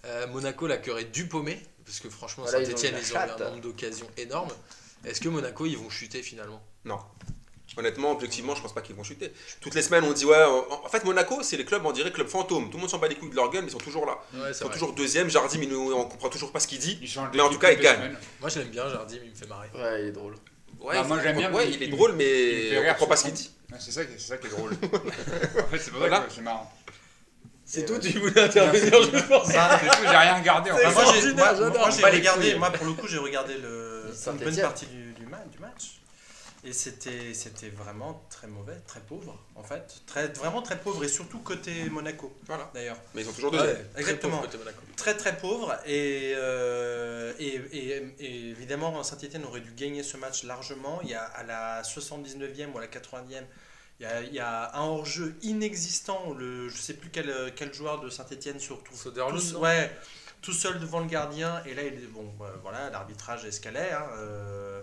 [0.10, 3.16] Euh, Monaco là qui aurait dû paumer, parce que franchement Voilà, Saint-Etienne la ils ont
[3.16, 4.50] eu un nombre d'occasions énorme.
[5.06, 6.62] Est-ce que Monaco ils vont chuter finalement?
[7.78, 9.32] Honnêtement, objectivement, je pense pas qu'ils vont chuter.
[9.62, 10.44] Toutes les semaines, on dit ouais.
[10.44, 12.66] En en fait, Monaco, c'est les clubs, on dirait club fantôme.
[12.72, 14.18] Tout le monde s'en bat les couilles de leur gueule, mais ils sont toujours là.
[14.34, 15.30] Ouais, Ils sont toujours deuxième.
[15.30, 17.00] Jardim, il nous- on comprend toujours pas ce qu'il dit.
[17.34, 18.18] Mais en tout cas, il gagne.
[18.42, 19.70] Moi je l'aime bien, Jardim, il me fait marrer.
[19.76, 20.34] Ouais, il est drôle.
[20.80, 23.08] Ouais, Ah, il moi, faut- j'aime bien, Ouais, mais il est drôle, mais on comprend
[23.08, 23.52] pas ce qu'il dit.
[23.72, 24.72] Ouais, C'est ça, qui- c'est ça qui est drôle.
[24.84, 26.22] en fait, c'est ça Voilà.
[26.22, 26.72] que c'est marrant.
[27.72, 28.00] C'est tout, ouais.
[28.00, 29.80] tu voulais intervenir juste pour ça.
[29.80, 31.80] C'est tout, j'ai rien regardé moi, j'ai extraordinaire, moi, j'adore.
[31.80, 32.60] moi, j'ai Pas les regardé, couilles.
[32.60, 36.02] moi pour le coup j'ai regardé le, une bonne partie du, du, ma- du match
[36.66, 41.08] et c'était c'était vraiment très mauvais, très pauvre en fait, très vraiment très pauvre et
[41.08, 42.70] surtout côté Monaco Voilà.
[42.74, 42.98] d'ailleurs.
[43.14, 43.70] Mais ils sont toujours deuxième.
[43.70, 44.38] Ouais, très Exactement.
[44.38, 44.80] pauvre côté Monaco.
[44.98, 50.44] Très très pauvre et, euh, et, et- et évidemment Saint-Etienne aurait dû gagner ce match
[50.44, 51.00] largement.
[51.04, 53.44] Il y a à la 79e ou à la 80e,
[54.00, 56.34] il y a, il y a un hors-jeu inexistant.
[56.34, 59.92] Le, je sais plus quel, quel joueur de Saint-Etienne se retrouve Soderlund, tout, non ouais,
[60.42, 63.92] tout seul devant le gardien et là il est bon bah, voilà l'arbitrage escalait.
[63.92, 64.82] hein, euh,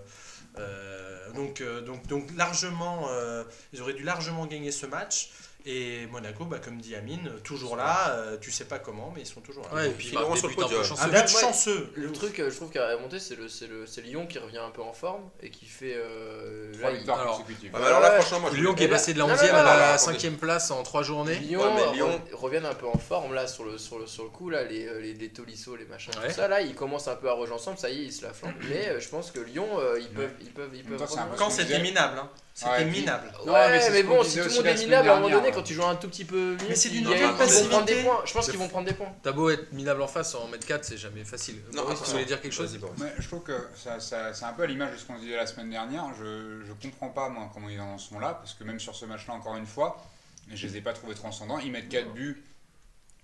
[0.58, 5.30] euh, donc, euh, donc, donc largement, euh, ils auraient dû largement gagner ce match.
[5.68, 9.26] Et Monaco, bah, comme dit Amine, toujours là, euh, tu sais pas comment, mais ils
[9.26, 9.74] sont toujours là.
[9.74, 10.84] Ouais, et puis bah, sur le podium.
[10.84, 11.02] chanceux.
[11.02, 11.40] Un bah, but ouais.
[11.40, 11.90] chanceux.
[11.96, 14.58] Le truc, je trouve, qui a remonté, c'est le, c'est le, c'est Lyon qui revient
[14.58, 15.94] un peu en forme et qui fait.
[15.96, 17.74] euh, Trois là, il- victoires alors, consécutives.
[17.74, 18.20] Ouais, mais alors là, Ouais.
[18.20, 19.58] franchement, moi, je Lyon qui est Eh ben, passé de la non, 11e non, à
[19.58, 21.34] non, la non, 5e place en 3 journées.
[21.34, 24.30] Lyon, Ouais, Lyon- reviennent un peu en forme là sur le, sur le, sur le
[24.30, 26.28] coup, là, les, euh, les, les Tolisso, les machins, Ouais.
[26.28, 26.46] tout ça.
[26.46, 28.46] Là, ils commencent un peu à rejoindre ensemble, ça y est, ils se la font.
[28.68, 29.66] Mais je pense que Lyon,
[29.98, 30.30] ils peuvent.
[30.40, 31.04] Ils peuvent, ils peuvent
[31.36, 32.22] Quand c'était minable.
[32.58, 33.30] C'était Ouais, minable.
[33.44, 35.50] Ouais, Ouais, mais mais, bon, si tout le monde est minable, à un moment donné,
[35.52, 37.34] quand tu joues un tout petit peu mieux, Mais c'est d'une ils- telle ils vont
[37.34, 37.94] prendre passivité.
[37.96, 38.22] des points.
[38.24, 39.12] Je pense qu'ils vont prendre des points.
[39.22, 41.56] T'as beau être minable en face, en mettre 4, c'est jamais facile.
[41.74, 42.74] Non, Boris, tu voulais dire quelque chose.
[42.98, 45.36] Ouais, je trouve que ça, ça- c'est un peu à l'image de ce qu'on disait
[45.36, 46.06] la semaine dernière.
[46.18, 49.04] Je, je comprends pas, moi, comment ils en sont là, parce que même sur ce
[49.04, 50.02] match-là, encore une fois,
[50.50, 51.58] je les ai pas trouvés transcendants.
[51.58, 52.42] Ils mettent 4 buts,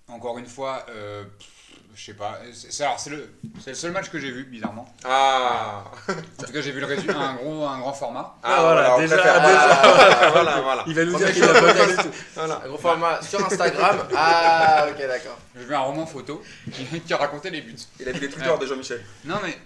[0.08, 1.24] encore une fois, euh,
[1.94, 2.38] je sais pas.
[2.52, 4.92] C'est, c'est- alors, c'est, le, c'est le seul match que j'ai vu, bizarrement.
[5.04, 8.36] Ah, En tout cas, j'ai vu le résumé, un, gros, un grand format.
[8.42, 9.60] ah voilà, on déjà, préfère- déjà.
[9.82, 10.84] Ah, voilà, voilà.
[10.86, 12.10] Il va nous dire qu'il a pas du tout.
[12.34, 12.60] voilà.
[12.64, 14.08] Un gros format sur Instagram.
[14.16, 15.38] Ah, ok, d'accord.
[15.56, 17.76] J'ai vu un roman photo qui, qui racontait les buts.
[18.00, 19.04] Il a vu les Twitter de Jean-Michel.
[19.24, 19.56] Non, mais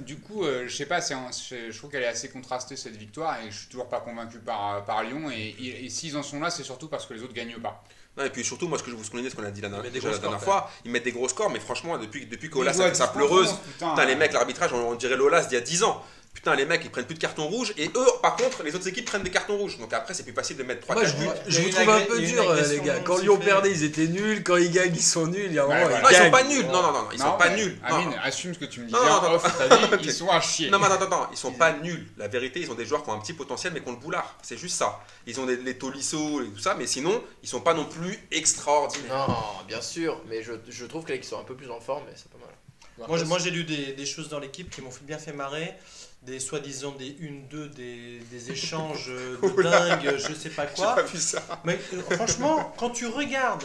[0.00, 2.76] du coup, euh, je sais pas, c'est un- je, je trouve qu'elle est assez contrastée
[2.76, 5.30] cette victoire et je suis toujours pas convaincu par, par Lyon.
[5.30, 7.82] Et, et- et s'ils en sont là, c'est surtout parce que les autres gagnent pas.
[8.18, 9.68] Non, et puis surtout, moi, ce que je vous soulignais, ce qu'on a dit la,
[9.68, 12.94] dernière scores, fois, ils mettent des gros scores, mais franchement, depuis, depuis qu'Olas a fait
[12.94, 15.60] sa 10 pleureuse, putain, putain, les mecs, l'arbitrage, on, on dirait l'Olas d'il y a
[15.60, 16.02] 10 ans.
[16.34, 18.86] Putain, les mecs, ils prennent plus de cartons rouges, et eux, par contre, les autres
[18.86, 19.76] équipes prennent des cartons rouges.
[19.78, 21.90] Donc après, c'est plus facile de mettre 3 Moi, je cartons a je vous trouve
[21.90, 23.00] un peu dur, euh, les gars.
[23.00, 24.44] Quand Lyon perdait, ils étaient nuls.
[24.44, 25.46] Quand ils gagnent, ils sont nuls.
[25.46, 26.02] Il y a un Ouais, moment, voilà.
[26.02, 26.66] Non, ils sont pas nuls.
[26.66, 27.78] Non, non, non, ils sont pas nuls.
[27.88, 28.94] Non, Amine, assume ce que tu me dit,
[30.04, 30.70] ils sont à chier.
[30.70, 32.06] Non, mais attends, attends, ils sont pas nuls.
[32.16, 33.98] La vérité, ils ont des joueurs qui ont un petit potentiel, mais qui ont le
[33.98, 34.36] boulard.
[34.42, 35.00] C'est juste ça.
[35.26, 38.16] Ils ont des, les Tolisso et tout ça, mais sinon, ils sont pas non plus
[38.30, 39.28] extraordinaires.
[39.28, 42.30] Non, bien sûr, mais je, trouve qu'ils sont un peu plus en forme, mais c'est
[42.30, 43.26] pas mal.
[43.26, 45.74] Moi, j'ai- lu des, choses dans l'équipe qui m'ont bien fait marrer.
[46.22, 50.96] Des soi-disant des 1-2, des, des échanges de dingue, je sais pas J'ai quoi.
[50.96, 51.40] pas vu ça.
[51.64, 53.64] Mais euh, franchement, quand tu regardes,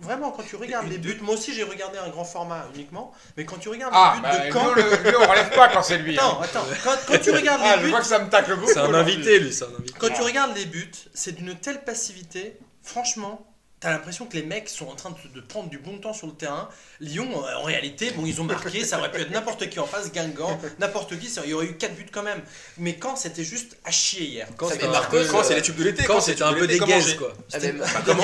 [0.00, 3.44] vraiment, quand tu regardes les buts, moi aussi j'ai regardé un grand format uniquement, mais
[3.46, 4.66] quand tu regardes Ah, les buts bah, de lui, Caen.
[4.70, 6.16] on le- lui, on relève pas quand c'est lui.
[6.18, 6.44] Attends, hein.
[6.44, 8.70] attends, quand, quand tu regardes Ah, les je buts, vois que ça me tacle beaucoup.
[8.72, 9.94] C'est un invité, lui, c'est un invité.
[9.98, 13.46] quand tu regardes les buts, c'est d'une telle passivité, franchement,
[13.84, 16.26] t'as l'impression que les mecs sont en train de, de prendre du bon temps sur
[16.26, 16.70] le terrain.
[17.00, 19.84] Lyon, euh, en réalité, bon, ils ont marqué, ça aurait pu être n'importe qui en
[19.84, 22.40] face, Guingamp, n'importe qui, il y aurait eu 4 buts quand même.
[22.78, 24.48] Mais quand c'était juste à chier hier.
[24.56, 24.86] Quand c'était
[25.30, 27.34] Quand c'est les tubes de l'été, quand c'était un peu des gaze, quoi.
[27.52, 27.58] Ah,
[28.06, 28.22] comment,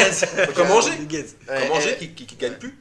[0.55, 2.75] comme Angers, qui, qui, qui gagne plus.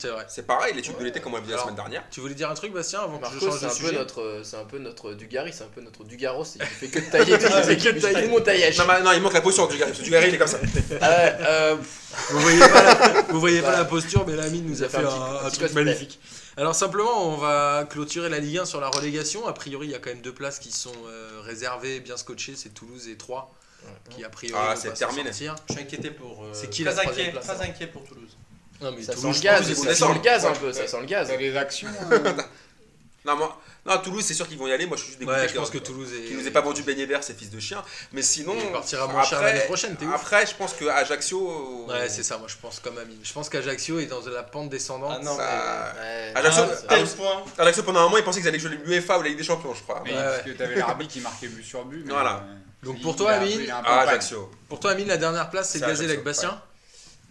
[0.00, 0.24] C'est vrai.
[0.28, 2.02] C'est pareil, les tubes de l'été, comme on l'a la semaine dernière.
[2.10, 3.92] Tu voulais dire un truc, Bastien, avant que je change c'est de un peu sujet
[3.92, 7.04] notre, c'est un peu notre Dugarry, c'est un peu notre Dugaros, il fait que de
[7.10, 8.80] tailler, il fait que de tailler, à chier.
[8.82, 9.90] Non, mais- non, il manque la position du gars.
[9.90, 10.58] Du gars, il est comme ça.
[10.90, 11.76] Ouais, euh,
[12.30, 15.04] Vous voyez pas la, vous voyez pas la posture, mais l'ami nous a fait fait
[15.04, 16.18] un un, petit- un un petit truc magnifique.
[16.56, 19.46] Alors simplement, on va clôturer la Ligue 1 sur la relégation.
[19.46, 22.54] A priori, il y a quand même deux places qui sont euh, réservées, bien scotchées.
[22.56, 23.48] C'est Toulouse et Troyes,
[24.10, 25.24] qui a priori Ah, vont c'est pas terminé.
[25.32, 25.54] sortir.
[25.68, 26.44] Je suis inquiété pour.
[26.44, 28.36] euh, C'est qui très la inquiet, place, Très alors inquiet pour Toulouse.
[28.80, 30.86] Non, mais ça sent Toulouse, le gaz, ça sent le gaz un Ouais, peu, ça
[30.86, 31.28] sent le gaz.
[31.36, 31.88] Des actions.
[33.22, 34.86] Non, moi, Non, Toulouse, c'est sûr qu'ils vont y aller.
[34.86, 36.22] Moi, je suis juste dégoûté Ouais, je pense que Toulouse est.
[36.26, 37.82] qu'ils nous aient pas vendu beignet vert, ces fils de chiens.
[38.12, 38.54] Mais sinon.
[38.58, 40.14] Il partira moins cher l'année prochaine, t'es ouf.
[40.14, 41.84] Après, je pense que Ajaccio.
[41.86, 43.18] Ouais, c'est ça, moi je pense comme Amine.
[43.22, 45.18] Je pense qu'Ajaccio est dans la pente descendante.
[45.20, 46.00] Ah non, ça- mais.
[46.00, 46.32] Ouais.
[46.34, 47.62] Ajaccio, Ah.
[47.62, 49.74] Ajaccio, pendant un moment, ils pensaient qu'ils allaient jouer l'UEFA ou la Ligue des Champions,
[49.74, 50.00] je crois.
[50.06, 50.52] Mais Ouais, parce ouais.
[50.52, 52.06] que t'avais l'arbitre qui marquait but sur but.
[52.08, 52.36] Voilà.
[52.48, 54.00] euh, Donc pour toi, Amine, Ah.
[54.00, 54.50] Ajaccio.
[54.70, 56.58] Pour toi, Amine, la dernière place, c'est Gazelle avec Bastien?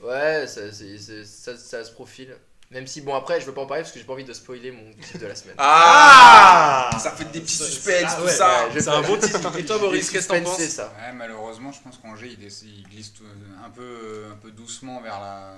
[0.02, 2.36] Ouais, ça, c'est- c'est- ça, ça se profile.
[2.72, 4.32] Même si, bon, après, je veux pas en parler parce que j'ai pas envie de
[4.34, 5.56] spoiler mon titre de la semaine.
[5.58, 8.66] Ah, Ça fait des petits suspens, ah tout ouais, ça.
[8.68, 9.40] ouais, je- C'est un bon titre.
[9.58, 10.94] Et toi, Boris, qu'est-ce que t'en penses ça.
[11.00, 13.24] Ouais, malheureusement, je pense qu'Angers il, essa- il glisse tout-
[13.66, 15.54] un peu, un peu doucement vers la.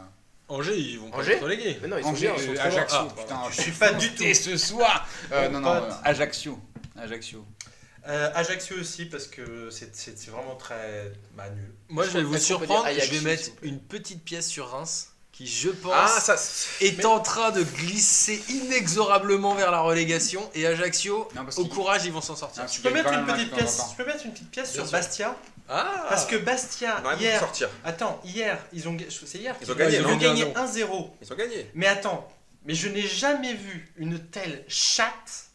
[0.48, 1.80] Angers, ils vont pas Angers être relégués.
[1.82, 3.40] Mais non, ils sont Angers, bien, ils sont euh, trop Ajaccio, Ah, putain.
[3.52, 4.24] Je suis pas du tout.
[4.24, 5.90] Et ce soir Euh, Non, non, Pote.
[5.90, 6.60] euh, Ajaccio.
[6.98, 7.46] Ajaccio.
[8.08, 11.72] Euh, Ajaccio aussi, parce que c'est vraiment très bah, nul.
[11.90, 12.88] Moi, je vais vous surprendre.
[12.92, 16.36] Je vais mettre une petite pièce sur Reims qui, je pense, Ah, ça.
[16.82, 20.50] est en train de glisser inexorablement vers la relégation.
[20.56, 22.64] Et Ajaccio, Non, au courage, ils vont s'en sortir.
[22.66, 23.82] Ah, Je il peux mettre une petite pièce.
[23.92, 24.92] Je peux mettre une petite pièce Bien sur sûr.
[24.92, 25.38] Bastia,
[25.70, 27.40] Ah parce que Bastia hier.
[27.40, 27.70] sortir.
[27.86, 29.56] Attends, hier, ils ont c'est hier.
[29.62, 30.54] Ils ont gagné, ils ont gagné 1-0.
[30.56, 31.10] 1-0.
[31.22, 31.72] Ils ont gagné.
[31.76, 32.28] Mais attends,
[32.66, 35.51] mais je n'ai jamais vu une telle chatte.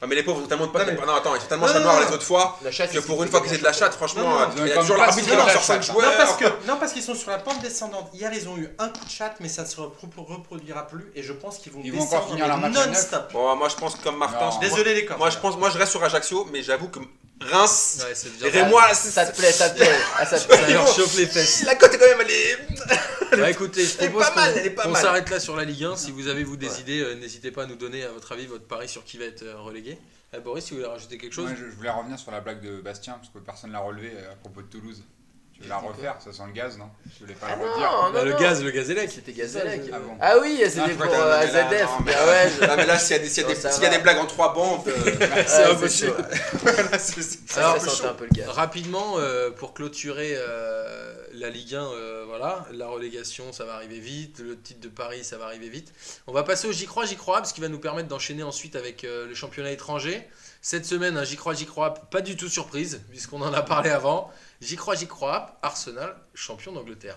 [0.00, 1.66] Ouais, mais les pauvres, ils ont tellement de Non, mais- Non, attends, ils sont tellement
[1.66, 2.00] Non, non, non.
[2.00, 2.58] les autres fois.
[2.62, 3.94] La chatte, Que pour une fois que c'est de la chatte.
[3.94, 5.66] franchement, Non, non, il y ils a toujours l'arbitre qui même leur pas sort de
[5.66, 5.92] 5 chatte, hein.
[5.92, 6.10] joueurs.
[6.10, 8.10] Non parce que non parce qu'ils sont sur la pente descendante.
[8.14, 11.10] Hier ils ont eu un coup de chatte, mais ça ne se repro- reproduira plus.
[11.14, 12.94] Et je pense qu'ils vont Ils vont descendre encore finir leur mais match à neuf.
[12.96, 13.32] non-stop.
[13.32, 14.46] Bon, moi je pense comme Martin.
[14.46, 14.50] Non.
[14.52, 15.18] je- Désolé les corps.
[15.18, 17.00] Moi je pense, moi je reste sur Ajaccio, mais j'avoue que
[17.40, 18.48] Reims, Ouais, c'est.
[18.48, 19.88] Rémois, Ça te plaît, ça te plaît.
[20.16, 20.72] Ah, ça te Ça plaît.
[20.74, 21.62] leur chauffe les fesses.
[21.64, 23.36] la cote est quand même elle est.
[23.36, 25.02] Bah écoutez, je Elle est propose pas mal, qu'on- elle est pas qu'on mal.
[25.02, 25.96] s'arrête là sur la Ligue 1.
[25.96, 26.80] Si vous avez vous des Ouais.
[26.80, 29.26] idées, euh, n'hésitez pas à nous donner à votre avis votre pari sur qui va
[29.26, 29.98] être euh, relégué.
[30.34, 32.40] Euh, Boris, si vous voulez rajouter quelque chose Ouais, je, je voulais revenir sur la
[32.40, 35.02] blague de Bastien parce que personne l'a relevé à propos de Toulouse.
[35.58, 36.88] Tu veux la refaire Ça sent le gaz, non?
[37.12, 37.90] Je voulais pas Ah le redire.
[37.90, 38.38] non, Bah, non, Le non.
[38.38, 39.10] gaz, le gazélec.
[39.10, 39.82] C'était Gazellec.
[39.92, 40.16] Ah bon.
[40.20, 41.82] Ah oui, Ah, c'était je pour euh, AZF.
[41.82, 43.48] non, mais- Ah ouais, je- Ah, mais là, s'il y a des, s'il y a
[43.48, 43.96] Non, des, ça s'il y a va.
[43.96, 45.12] des blagues en trois bandes, euh,
[45.48, 46.14] Ah, impossible.
[46.98, 48.48] c'est Ça, sentait un peu le gaz.
[48.48, 53.98] Rapidement, euh, pour clôturer euh, la Ligue 1, euh, voilà, la relégation, ça va arriver
[53.98, 55.92] vite, le titre de Paris, ça va arriver vite.
[56.26, 58.76] On va passer au J'y crois, J'y crois, ce qui va nous permettre d'enchaîner ensuite
[58.76, 60.26] avec euh, le championnat étranger.
[60.60, 63.90] Cette semaine, un J'y crois, J'y crois, pas du tout surprise, puisqu'on en a parlé
[63.90, 64.30] avant.
[64.60, 67.16] J'y crois, J'y crois, Arsenal, champion d'Angleterre.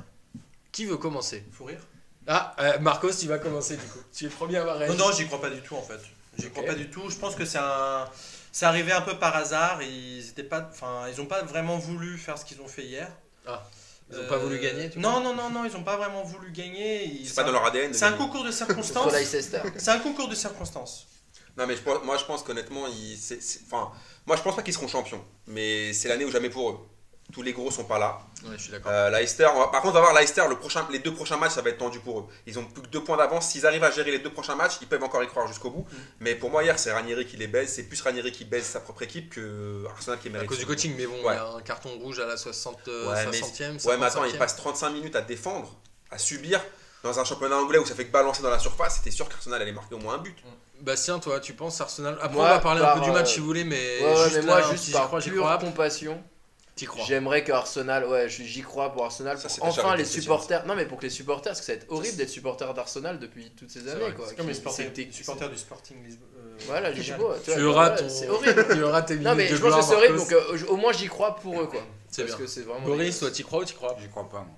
[0.71, 1.43] Qui veut commencer?
[1.51, 1.81] Faut rire.
[2.27, 3.99] Ah, euh, Marcos, tu vas commencer du coup.
[4.13, 4.97] Tu es le premier à avoir Non réagi.
[4.97, 5.99] non, j'y crois pas du tout en fait.
[6.37, 7.09] J'y crois pas du tout.
[7.09, 8.05] Je pense que c'est un
[8.51, 9.81] c'est arrivé un peu par hasard.
[9.81, 13.11] Ils étaient pas enfin ils ont pas vraiment voulu faire ce qu'ils ont fait hier.
[14.11, 16.23] Ils n'ont pas voulu gagner tu Euh, Non non non non, ils ont pas vraiment
[16.23, 17.05] voulu gagner.
[17.05, 17.93] Ils- c'est pas dans leur ADN.
[17.93, 19.13] C'est un concours de circonstances.
[19.77, 21.07] C'est un concours de circonstances.
[21.57, 23.17] Non, mais je moi je pense qu'honnêtement, ils-
[23.65, 23.91] enfin,
[24.27, 26.77] moi je pense pas qu'ils seront champions, mais c'est l'année ou jamais pour eux.
[27.31, 28.19] Tous les gros sont pas là.
[28.43, 28.91] Ouais, je suis d'accord.
[28.91, 31.37] Euh, Leicester, on va- par contre, on va voir Leicester, le prochain, les deux prochains
[31.37, 32.25] matchs, ça va être tendu pour eux.
[32.45, 33.47] Ils ont plus que deux points d'avance.
[33.49, 35.85] S'ils arrivent à gérer les deux prochains matchs, ils peuvent encore y croire jusqu'au bout.
[36.19, 37.71] Mais pour moi, hier, c'est Ranieri qui les baise.
[37.73, 40.49] C'est plus Ranieri qui baise sa propre équipe que Arsenal qui à mérite.
[40.49, 41.35] cause du coaching, mais bon, il Ouais.
[41.35, 43.77] y a un carton rouge à la 60, euh, Ouais, mais- 60e.
[43.85, 44.29] Ouais, mais attends, 55e.
[44.33, 45.73] il passe 35 minutes à défendre,
[46.09, 46.59] à subir.
[47.03, 49.59] Dans un championnat anglais où ça fait que balancer dans la surface, c'était sûr qu'Arsenal
[49.61, 50.37] allait marquer au moins un but.
[50.81, 53.33] Bastien, toi, tu penses Arsenal Après, Moi, on va parler un peu du match euh,
[53.33, 55.19] si vous voulez, mais Ouais, ouais, juste mais là, moi, un juste petit par crois,
[55.19, 55.57] pure crois.
[55.57, 56.23] compassion.
[57.05, 60.65] J'aimerais que Arsenal, ouais, je- j'y crois pour Arsenal, Ça, pour enfin les les supporters,
[60.65, 63.19] non mais pour que les supporters, parce que ça va être horrible d'être supporter d'Arsenal
[63.19, 64.01] depuis toutes ces années.
[64.27, 66.27] C'est comme les supporters, supporters du Sporting Lisbonne.
[66.37, 66.97] euh, Voilà, pas.
[67.43, 68.09] tu auras ton.
[68.09, 68.65] C'est horrible.
[68.71, 70.77] tu auras tes Non minutes mais de je pense que c'est horrible, donc euh, au
[70.77, 71.81] moins j'y crois pour eux, quoi.
[72.09, 72.45] C'est Parce bien.
[72.45, 72.85] que c'est vraiment.
[72.85, 74.57] Boris, toi, t'y crois ou t'y crois J'y crois pas, moi.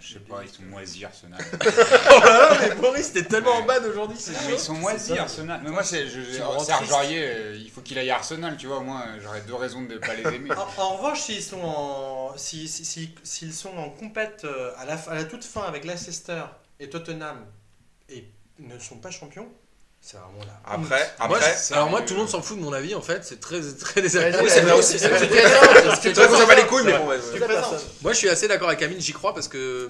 [0.00, 1.38] Je sais pas, ils sont moisis, Arsenal.
[1.62, 5.12] Oh là là, mais Boris, t'es tellement en bas d'aujourd'hui, c'est Mais ils sont moisis.
[5.16, 5.60] Arsenal.
[5.62, 6.92] Mais moi, c'est, Serge triste.
[6.92, 8.78] Aurier, euh, il faut qu'il aille à Arsenal, tu vois.
[8.78, 10.50] Au moins, j'aurais deux raisons de ne pas les aimer.
[10.52, 15.14] En, en revanche, s'ils sont en, si, si- sont en compète euh, à la, à
[15.14, 16.42] la toute fin avec Leicester
[16.78, 17.44] et Tottenham
[18.08, 18.24] et
[18.58, 19.48] ne sont pas champions,
[20.00, 20.60] c'est vraiment là.
[20.64, 23.24] Après, Moi, après, alors moi, tout le monde s'en fout de mon avis, en fait,
[23.24, 24.48] c'est très, très désagréable.
[24.48, 25.28] c'est vrai aussi, c'est vrai.
[25.28, 27.06] qu'on s'en bat les couilles, mais bon.
[28.02, 29.88] Moi, je suis assez d'accord avec Amine, j'y crois parce que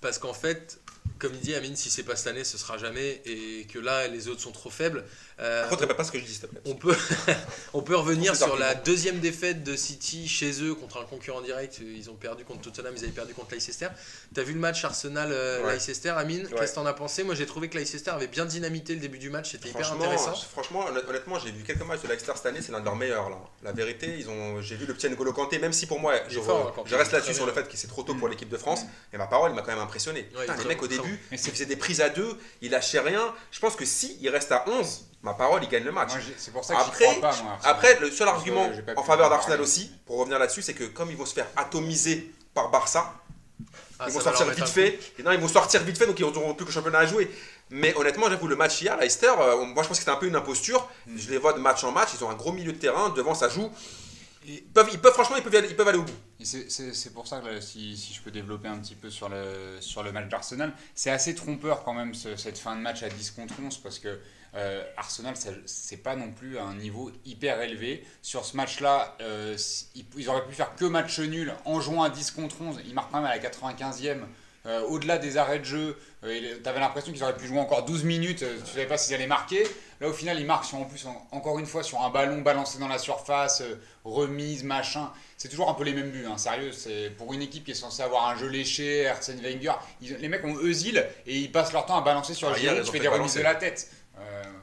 [0.00, 0.78] parce qu'en fait,
[1.20, 4.08] comme il dit Amine, si c'est pas cette année, ce sera jamais, et que là,
[4.08, 5.04] les autres sont trop faibles.
[5.38, 6.96] euh, Par contre, répète pas ce que je dis, on peut,
[7.74, 11.78] on peut revenir sur la deuxième défaite de City chez eux contre un concurrent direct.
[11.80, 13.88] Ils ont perdu contre Tottenham, ils avaient perdu contre Leicester.
[14.34, 16.46] T'as vu le match Arsenal-Leicester, Amine?
[16.46, 16.52] Ouais.
[16.58, 17.22] Qu'est-ce que t'en as pensé?
[17.22, 20.34] Moi, j'ai trouvé que Leicester avait bien dynamité le début du match, c'était hyper intéressant.
[20.34, 22.96] franchement, honn- honnêtement, j'ai vu quelques matchs de Leicester cette année, c'est l'un de leurs
[22.96, 23.36] meilleurs là.
[23.62, 26.40] La vérité, ils ont, j'ai vu le petit N'Golo Kanté, même si pour moi, je,
[26.40, 28.56] fort, hein, je reste là-dessus sur le fait que c'est trop tôt pour l'équipe de
[28.56, 28.82] France.
[29.12, 30.28] Et ma parole, il m'a quand même impressionné.
[30.34, 33.00] Ouais, Putain, les mecs au début, Ils c'est- faisaient des prises à deux, il lâchait
[33.00, 33.34] rien.
[33.50, 36.10] Je pense que si il reste à 11, ma parole, il gagne le match.
[36.10, 37.58] Moi, c'est pour ça que Après- crois pas, moi.
[37.64, 40.84] Après, le seul que argument en faveur en d'Arsenal aussi, pour revenir là-dessus, c'est que
[40.84, 43.14] comme ils vont se faire atomiser par Barça,
[43.98, 44.98] Ah, ils vont sortir vite fait.
[45.18, 47.06] Et non, ils vont sortir vite fait, donc ils n'auront plus que le championnat à
[47.06, 47.30] jouer.
[47.68, 50.26] Mais honnêtement, j'avoue, le match hier, Leicester, euh, moi je pense que c'était un peu
[50.26, 50.88] une imposture.
[51.06, 51.18] Mm.
[51.18, 53.34] Je les vois de match en match, ils ont un gros milieu de terrain, devant
[53.34, 53.70] ça joue.
[54.46, 55.54] Ils peuvent, franchement, ils peuvent,
[55.88, 56.12] aller, au bout.
[56.42, 60.72] C'est- pour ça que si, je peux développer un petit peu sur le, match d'Arsenal,
[60.94, 63.98] c'est assez trompeur quand même ce- cette fin de match à 10 contre 11 parce
[63.98, 64.18] que
[64.56, 65.34] euh, Arsenal,
[65.66, 68.04] c'est pas non plus un niveau hyper élevé.
[68.22, 69.56] Sur ce match-là, euh,
[70.16, 72.80] ils auraient pu faire que match nul en jouant à 10 contre 11.
[72.84, 74.26] Ils marquent quand même à la 95e.
[74.66, 77.84] Euh, Au-delà des arrêts de jeu, euh, tu avais l'impression qu'ils auraient pu jouer encore
[77.84, 79.64] 12 minutes, euh, tu savais pas s'ils allaient marquer.
[80.00, 82.40] Là, au final, ils marquent sur, en plus, en- encore une fois, sur un ballon
[82.40, 85.10] balancé dans la surface, euh, remise, machin.
[85.36, 86.72] C'est toujours un peu les mêmes buts, hein, sérieux.
[86.72, 89.72] C'est pour une équipe qui est censée avoir un jeu léché, Arsène Wenger.
[90.02, 92.56] ils- les mecs ont Eusil et ils passent leur temps à balancer sur Ah, le
[92.80, 93.88] ont fait fait des remises de la tête.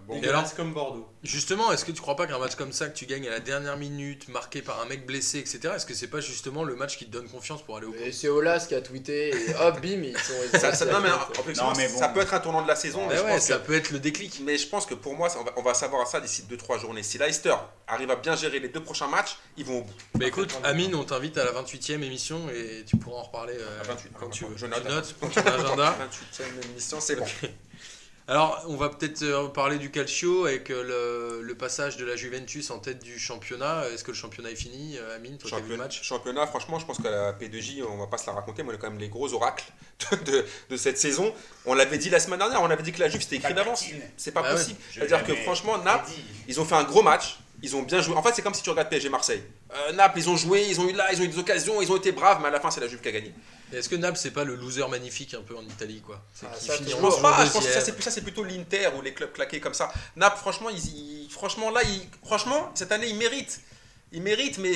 [0.07, 1.05] Bon, Et alors comme Bordeaux.
[1.23, 3.39] Justement, est-ce que tu crois pas qu'un match comme ça, que tu gagnes à la
[3.41, 6.97] dernière minute, marqué par un mec blessé, etc., est-ce que c'est pas justement le match
[6.97, 9.55] qui te donne confiance pour aller au bout Et c'est Olas qui a tweeté et
[9.59, 10.33] hop, bim, ils sont.
[10.53, 11.39] ils Ça, ça- non, mais, direct.
[11.39, 11.99] objectivement, Non, mais bon.
[11.99, 13.01] ça peut être un tournant de la saison.
[13.01, 14.39] mais Mais je ouais, pense ça que- peut être le déclic.
[14.45, 16.79] Mais je pense que pour moi, ça, on, va, on va savoir ça d'ici 2-3
[16.79, 17.03] journées.
[17.03, 17.55] Si Leicester
[17.87, 19.93] arrive à bien gérer les deux prochains matchs, ils vont au bout.
[20.15, 23.81] Bah écoute, Amine, on t'invite à la 28e émission et tu pourras en reparler euh,
[23.81, 24.55] À 28, quand tu veux.
[24.55, 24.85] je Tu note.
[24.85, 25.97] notes pour ton agenda.
[26.39, 27.25] 28ème émission, c'est bon.
[28.29, 30.83] Alors, on va peut-être euh, parler du Calcio avec euh,
[31.39, 33.85] le, le passage de la Juventus en tête du championnat.
[33.93, 36.03] Est-ce que le championnat est fini, euh, Amine Toi, vu le Championnat, match?
[36.03, 38.73] championnat, franchement, je pense qu'à la P2J, on va pas se la raconter, mais on
[38.73, 39.63] est quand même les gros oracles
[40.11, 41.33] de, de- de cette saison.
[41.65, 43.85] On l'avait dit la semaine dernière, on avait dit que la Juve c'était écrit d'avance.
[44.17, 44.57] C'est pas Ah ouais.
[44.57, 44.79] possible.
[44.93, 46.11] C'est-à-dire que franchement, Naples,
[46.49, 47.37] ils ont fait un gros match.
[47.63, 48.13] Ils ont bien joué.
[48.15, 49.41] En fait, c'est comme si tu regardes PSG Marseille.
[49.73, 51.89] Euh, Naples, ils ont joué, ils ont eu là, ils ont eu des occasions, ils
[51.91, 53.33] ont été braves, mais à la fin, c'est la Juve qui a gagné.
[53.73, 56.21] Est-ce que Naples, c'est pas le loser magnifique un peu en Italie quoi?
[56.33, 59.01] C'est Ah, ça, finiront Je pense pas, je pense que ça c'est, plutôt l'Inter ou
[59.01, 59.91] les clubs claqués comme ça.
[60.15, 63.59] Naples, franchement, ils, ils- franchement là, ils, franchement, cette année, ils méritent.
[64.13, 64.71] Ils méritent, mais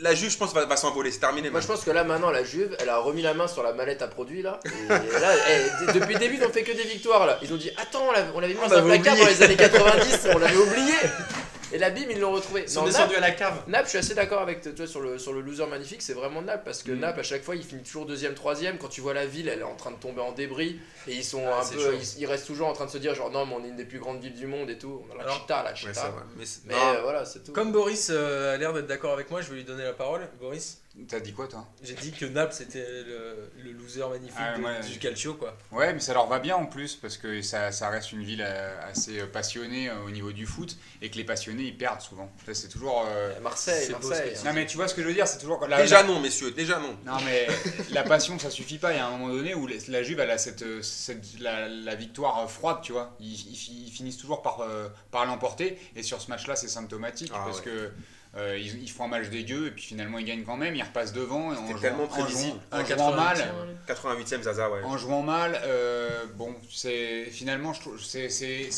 [0.00, 1.12] la Juve, je pense, va, va s'envoler.
[1.12, 1.50] C'est terminé.
[1.50, 3.74] Moi je pense que là maintenant la Juve elle a remis la main sur la
[3.74, 6.84] mallette à produits là et là eh, depuis le début ils ont fait que des
[6.84, 9.26] victoires là ils ont dit attends on l'avait, mis On dans un l'avait placard oublié.
[9.26, 10.94] dans les années 90 on l'avait oublié
[11.74, 13.62] et la bim ils l'ont retrouvé Ils sont descendus à la cave.
[13.66, 16.40] Naples, je suis assez d'accord avec toi sur le, sur le loser magnifique c'est vraiment
[16.40, 17.00] Naples parce que Mm.
[17.00, 19.60] Naples à chaque fois il finit toujours deuxième troisième quand tu vois la ville elle
[19.60, 22.26] est en train de tomber en débris et ils sont Ah, un peu ils, ils
[22.26, 23.98] restent toujours en train de se dire genre non mais on est une des plus
[23.98, 26.14] grandes villes du monde et tout on a la Alors, chita la chita.
[26.36, 29.50] Mais, euh, voilà c'est tout Comme Boris euh, a l'air d'être d'accord avec moi, je
[29.50, 30.28] vais lui donner la parole.
[30.40, 34.56] Boris T'as dit quoi toi J'ai dit que Naples c'était le, le loser magnifique Ah,
[34.56, 34.80] de- ouais.
[34.80, 35.56] du Calcio quoi.
[35.72, 38.44] Ouais, mais ça leur va bien en plus parce que ça, ça reste une ville
[38.46, 42.00] euh, assez euh, passionnée euh, au niveau du foot et que les passionnés ils perdent
[42.00, 42.30] souvent.
[42.46, 43.04] Ça, C'est toujours.
[43.08, 45.82] euh, Marseille Marseille Non mais tu vois ce que je veux dire, c'est toujours la,
[45.82, 46.96] déjà la- non, messieurs, déjà non.
[47.04, 47.48] Non mais
[47.90, 48.92] la passion ça suffit pas.
[48.92, 51.94] Il y a un moment donné où la Juve elle a cette, cette- la, la
[51.96, 53.16] victoire froide, tu vois.
[53.18, 56.68] Ils, ils fi- ils finissent toujours par, euh, par l'emporter et sur ce match-là c'est
[56.68, 57.64] symptomatique Ah parce ouais.
[57.64, 57.90] que
[58.36, 60.74] euh, ils, ils font un match dégueu et puis finalement ils gagnent quand même.
[60.74, 63.16] Ils repassent devant et en jouant, tellement en jouant- en jouant 80e.
[63.16, 63.54] mal.
[63.88, 64.82] 88ème Zaza, ouais.
[64.82, 68.26] En jouant mal, euh, bon, c'est finalement, c'est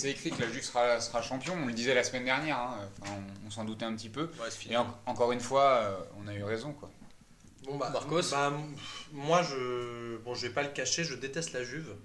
[0.05, 1.55] écrit que la Juve sera, sera champion.
[1.62, 3.12] On le disait la semaine dernière, hein, enfin,
[3.45, 4.23] on, on s'en doutait un petit peu.
[4.25, 4.49] Ouais.
[4.71, 6.90] Et en- encore une fois, euh, on a eu raison, quoi.
[7.64, 8.53] Bon bah, Marcos bah,
[9.12, 11.97] moi je bon je vais pas le cacher, je déteste la Juve.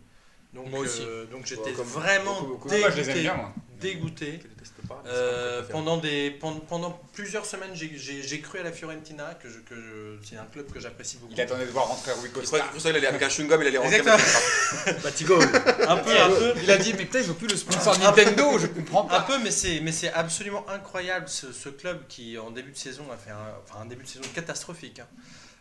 [0.56, 1.02] Donc Moi aussi.
[1.04, 2.70] euh, donc j'étais comme vraiment beaucoup, beaucoup.
[2.70, 3.54] dégoûté, Moi, je les aime bien, moi.
[3.80, 4.40] dégoûté.
[4.64, 9.50] Je Euh, un pendant, des, pendant, pendant plusieurs semaines, j'ai- cru à la Fiorentina, que,
[9.50, 11.34] je- que je- c'est un club que j'apprécie beaucoup.
[11.36, 12.60] Il attendait de voir rentrer Rui Il Costa.
[12.60, 13.98] croyait qu'il allait avec un chewing-gum, il allait rentrer.
[13.98, 15.00] Exactement.
[15.04, 15.36] Batigo
[15.88, 16.54] Un peu, un peu.
[16.64, 19.22] Il a dit, mais putain, ils ont plus le sponsor Nintendo, je comprends Un pas.
[19.22, 23.04] peu, mais c'est, mais c'est absolument incroyable ce, ce club qui, en début de saison,
[23.12, 25.00] a fait un, enfin, un début de saison catastrophique.
[25.00, 25.08] hein.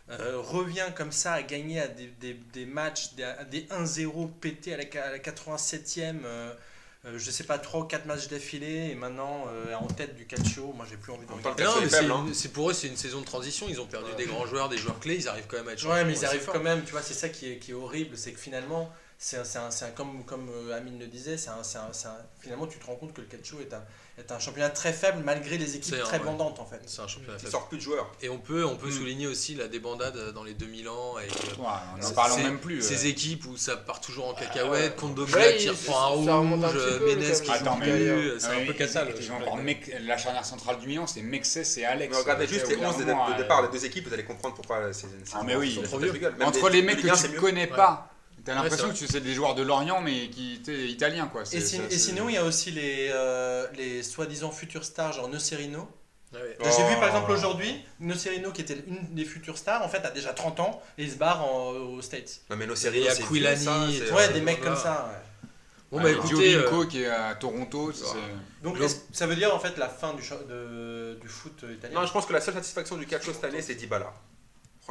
[0.09, 4.29] Euh, revient comme ça à gagner à des, des, des matchs, des, à des 1-0
[4.41, 6.53] pétés à la, à la 87e, euh,
[7.05, 10.25] euh, je sais pas, 3 ou 4 matchs d'affilée, et maintenant euh, en tête du
[10.25, 10.71] calcio.
[10.75, 11.63] Moi, j'ai plus envie de regarder.
[11.63, 12.25] Non, mais c'est hein.
[12.33, 13.65] c'est pour eux, c'est une saison de transition.
[13.69, 14.17] Ils ont perdu Ouais.
[14.17, 15.15] des grands joueurs, des joueurs clés.
[15.15, 17.13] Ils arrivent quand même à être Ouais, mais ils arrivent quand même, tu vois, c'est
[17.13, 18.91] ça qui est, qui est horrible, c'est que finalement,
[19.23, 21.77] c'est un, c'est un- c'est un- comme, comme euh, Amine le disait, c'est un- c'est
[21.77, 23.83] un- c'est un- finalement tu te rends compte que le calcio est un,
[24.17, 26.23] est un championnat très faible malgré les équipes un, très ouais.
[26.25, 26.81] vendantes en fait.
[26.87, 27.51] C'est un championnat Ils faible.
[27.51, 28.11] sortent plus de joueurs.
[28.23, 28.91] Et on peut, on peut Mm.
[28.91, 32.01] souligner aussi la débandade dans les 2000 ans avec euh, Ouais, en
[32.35, 32.81] c'est- même plus.
[32.81, 33.09] ces euh.
[33.09, 36.87] équipent où ça part toujours en cacahuète, contre Ouais, qui reprend un rouge, le qui
[36.89, 38.63] joue plus, c'est Ah
[39.53, 42.17] un peu Mec- la charnière centrale du Milan, c'est Mexès et Alex.
[42.17, 44.25] Regardez Euh, juste les bout d'un 11 de, euh, départ des deux équipes, vous allez
[44.25, 45.01] comprendre pourquoi c'est.
[45.25, 48.10] c'est- Ah, mais oui, Entre les mecs que 1, tu connais pas,
[48.43, 51.43] t'as Ouais, l'impression c'est que c'est des joueurs de Lorient, mais qui étaient italiens, quoi.
[51.51, 55.87] Et, si- sinon, il y a aussi les, euh, les soi-disant futurs stars, genre Nocerino.
[56.33, 56.57] Ouais, ouais.
[56.61, 56.63] Oh.
[56.77, 60.11] J'ai vu par exemple aujourd'hui, Nocerino qui était une des futures stars, en fait a
[60.11, 62.39] déjà 30 ans et il se barre en- aux States.
[62.49, 62.65] Non, mais
[63.09, 65.09] a c'est Quilani, Ouais, euh, des mecs comme ça.
[65.11, 65.49] ouais.
[65.91, 67.91] Bon, Ouais, bah écoutez, Giovinco euh, qui est à Toronto.
[68.63, 68.77] Donc
[69.11, 71.99] ça veut dire en fait la fin du, de- du foot italien?
[71.99, 74.13] Non, je pense que la seule satisfaction du calcio cette année, c'est Dybala.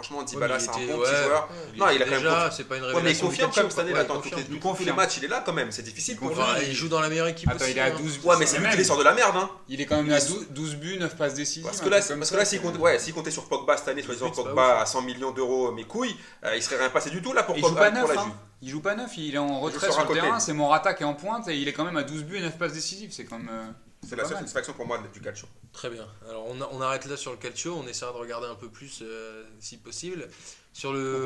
[0.00, 1.08] Franchement, Ouais, Dybala, mais c'est un bon ouais.
[1.10, 1.48] petit joueur.
[1.76, 2.56] Non, il a quand même déjà, confiance.
[2.56, 3.26] c'est pas une Ouais, mais il révélation.
[3.26, 3.92] confirme comme calcio, cette année.
[4.60, 4.78] confirme.
[4.78, 5.70] tous les- matchs, il est là quand même.
[5.72, 6.36] C'est difficile pour lui.
[6.68, 7.92] Il joue dans la meilleure équipe Attends, aussi, il est à hein.
[7.98, 8.78] 12 Ouais, mais c'est quand lui qui même.
[8.78, 9.50] les sort de la merde, hein.
[9.68, 11.64] Il est quand même à 12, 12 buts, 9 passes décisives.
[11.64, 14.02] Parce que là, parce que là, s'il comptait, ouais, s'il comptait sur Pogba cette année,
[14.02, 17.32] pas Pogba à 100 millions d'euros, mes couilles, euh, il serait rien passé du tout
[17.32, 18.24] là pour Il joue Pogba pas pour neuf, la hein.
[18.24, 18.34] Juve.
[18.62, 21.06] Il joue pas neuf, il est en retrait sur le terrain, c'est Morata qui est
[21.06, 23.10] en pointe et il est quand même à 12 buts et 9 passes décisives.
[23.12, 23.74] C'est quand même.
[24.02, 24.40] C'est la seule mal.
[24.42, 25.46] satisfaction pour moi du calcio.
[25.72, 26.08] Très bien.
[26.28, 28.68] Alors on, a- on arrête là sur le calcio, on essaiera de regarder un peu
[28.70, 30.28] plus euh, si possible.
[30.72, 31.24] Sur le,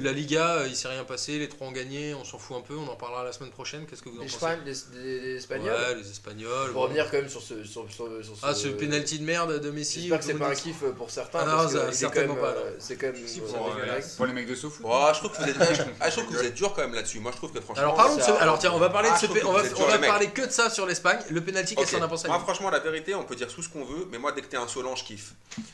[0.00, 2.60] la Liga, euh, il s'est rien passé, les trois ont gagné, on s'en fout un
[2.60, 3.84] peu, on en parlera la semaine prochaine.
[3.84, 5.74] Qu'est-ce que vous en Les, pensez les, les- les Espagnols.
[5.74, 6.66] Ouais, les Espagnols.
[6.66, 6.80] Pour bon.
[6.82, 7.64] revenir quand même sur ce.
[7.64, 10.02] Sur, sur, sur Ah, ce penalty de merde de Messi.
[10.02, 11.40] J'espère que c'est pas un kiff pour certains.
[11.42, 13.26] Ah non, parce que ça, il est certainement quand même, pas, euh, C'est quand même.
[13.26, 14.86] Si, euh, pour, euh, les mecs de SoFoot.
[14.88, 15.56] Oh, je trouve que vous êtes,
[16.00, 17.18] ah, je trouve que vous êtes dur quand même là-dessus.
[17.18, 17.82] Moi, je trouve que franchement.
[17.82, 18.30] Alors parlons de ce...
[18.30, 19.62] Alors tiens, on va parler Ah, de ce on va,
[19.96, 21.18] on parler que de ça sur l'Espagne.
[21.28, 23.68] Le penalty, qu'est-ce qu'on a pensé Moi, franchement, la vérité, on peut dire tout ce
[23.68, 25.32] qu'on veut, mais moi, dès que t'es un Solange, je kiffe.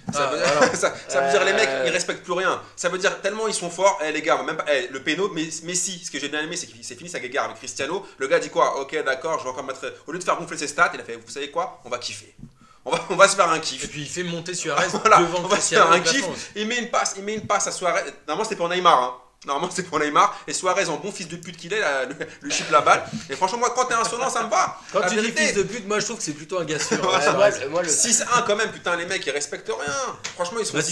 [0.08, 0.12] Ah,
[0.72, 0.90] Ça,
[1.20, 1.84] veut, dire les mecs, Euh.
[1.86, 2.60] ils respectent plus rien.
[2.74, 3.98] Ça veut dire tellement ils sont forts.
[4.05, 6.57] Eh les gars, même pas, eh, le péno, mais Messi, ce que j'ai bien aimé,
[6.57, 8.07] c'est qu'il s'est fini sa guéguerre avec Cristiano.
[8.18, 8.80] Le gars dit quoi?
[8.80, 9.80] Ok, d'accord, je vais encore mettre.
[10.07, 11.80] Au lieu de faire gonfler ses stats, il a fait Vous savez quoi?
[11.84, 12.34] On va kiffer.
[12.84, 13.88] On va, on va se faire un Et kiff.
[13.90, 15.84] puis il fait monter Suarez Voilà, devant on va se Cristiano.
[15.86, 16.24] faire un kiff.
[16.57, 18.03] Il met une passe, il met une passe à Suarez.
[18.26, 19.00] Normalement, c'était pour Neymar.
[19.03, 19.14] Hein.
[19.46, 20.36] Normalement, c'était pour Neymar.
[20.48, 23.05] Et Suarez, en bon fils de pute qu'il est, là, lui, lui chip la balle.
[23.30, 24.78] Et franchement, moi, quand t'es insolent, ça me va.
[24.92, 25.42] Quand La tu dis vérité.
[25.46, 26.98] fils de pute, moi je trouve que c'est plutôt un gars sûr.
[27.05, 29.94] Ouais, le- 6-1 quand même, putain, les mecs, ils respectent rien.
[30.34, 30.82] Franchement, ils sont Bah.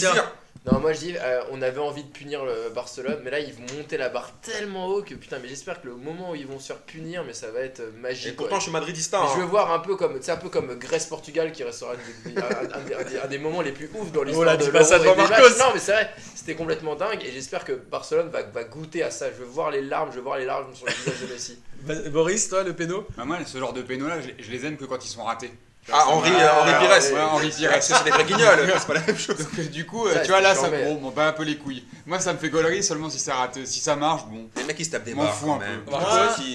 [0.71, 3.51] Non, moi je dis, euh, on avait envie de punir le Barcelone, mais là ils
[3.51, 6.45] vont monter la barre tellement haut que putain, mais j'espère que le moment où ils
[6.45, 8.27] vont se faire punir, mais ça va être euh, magique.
[8.27, 9.21] Et pourtant, je suis madridista.
[9.23, 9.27] Hein.
[9.33, 12.29] je veux voir un peu comme, tu sais, un peu comme Grèce-Portugal qui restera un,
[12.29, 14.57] des- un- un des- un des, un des moments les plus ouf dans l'histoire là,
[14.57, 15.49] de dis pas ça l'Euro et devant des Marcos.
[15.49, 15.57] matchs.
[15.57, 19.09] Non, mais c'est vrai, c'était complètement dingue et j'espère que Barcelone va, va goûter à
[19.09, 19.31] ça.
[19.31, 21.59] Je veux voir les larmes, je veux voir les larmes sur le visage de Messi.
[22.11, 23.07] Boris, toi, le péno?
[23.17, 25.23] Bah, moi, ce genre de pénaux là, je, je les aime que quand ils sont
[25.23, 25.51] ratés.
[25.91, 27.13] Ah, Henri, Ouais, euh, Henri Pires.
[27.13, 27.71] Ouais, Henri Pires.
[27.81, 29.37] C'est des vrais guignols, c'est pas la même chose.
[29.37, 31.57] Donc, euh, du coup, euh, Ça, tu vois, là, ça me bat un peu les
[31.57, 31.83] couilles.
[32.05, 33.65] Moi, ça me fait gaulerie seulement si ça rate.
[33.65, 35.59] Si ça marche, bon, Les mecs, ils se tapent des M'en barres fous quand un
[35.59, 35.81] même.
[35.81, 35.91] peu.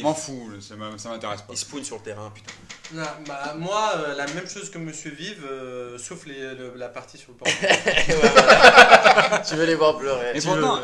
[0.03, 1.53] M'en fous, ça m'intéresse pas.
[1.53, 2.53] il spoon sur le terrain, putain.
[2.95, 6.89] Non, bah, moi, euh, la même chose que Monsieur Vive, euh, sauf les, le- la
[6.89, 7.49] partie sur le port.
[9.49, 10.37] Tu veux les voir pleurer.
[10.37, 10.79] Et pourtant,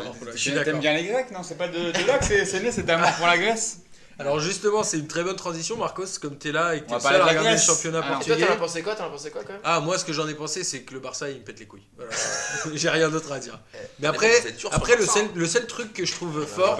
[0.65, 3.09] t'aimes bien les Grecs, non C'est pas de, de là que c'est né cet amour
[3.17, 3.77] pour la Grèce
[4.19, 6.99] Alors justement, c'est une très bonne transition, Marcos, comme t'es là et que le va
[6.99, 8.45] seul à regarder le championnat Alors, toi, portugais.
[8.47, 9.61] t'en as pensé quoi T'en as pensé quoi quand même?
[9.63, 11.65] Ah, moi, ce que j'en ai pensé, c'est que le Barça, il me pète les
[11.65, 11.87] couilles.
[11.97, 12.11] Voilà.
[12.73, 13.59] J'ai rien d'autre à dire.
[13.73, 15.31] Mais Les après, après le, seul, hein.
[15.35, 16.79] le seul truc que je trouve fort,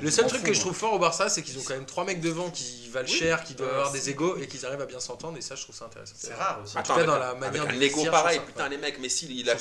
[0.00, 2.04] le seul truc que je trouve fort au Barça, c'est qu'ils ont quand même trois
[2.04, 3.14] mecs devant qui valent Oui.
[3.18, 5.38] cher, qui doivent Ouais, avoir des égos et qu'ils arrivent à bien s'entendre.
[5.38, 6.14] Et ça, je trouve ça intéressant.
[6.16, 6.76] C'est rare aussi.
[6.76, 8.78] En tout cas, dans un- la manière de un vestiaire, ego je pareil, putain, les
[8.78, 9.54] mecs, Messi, il a.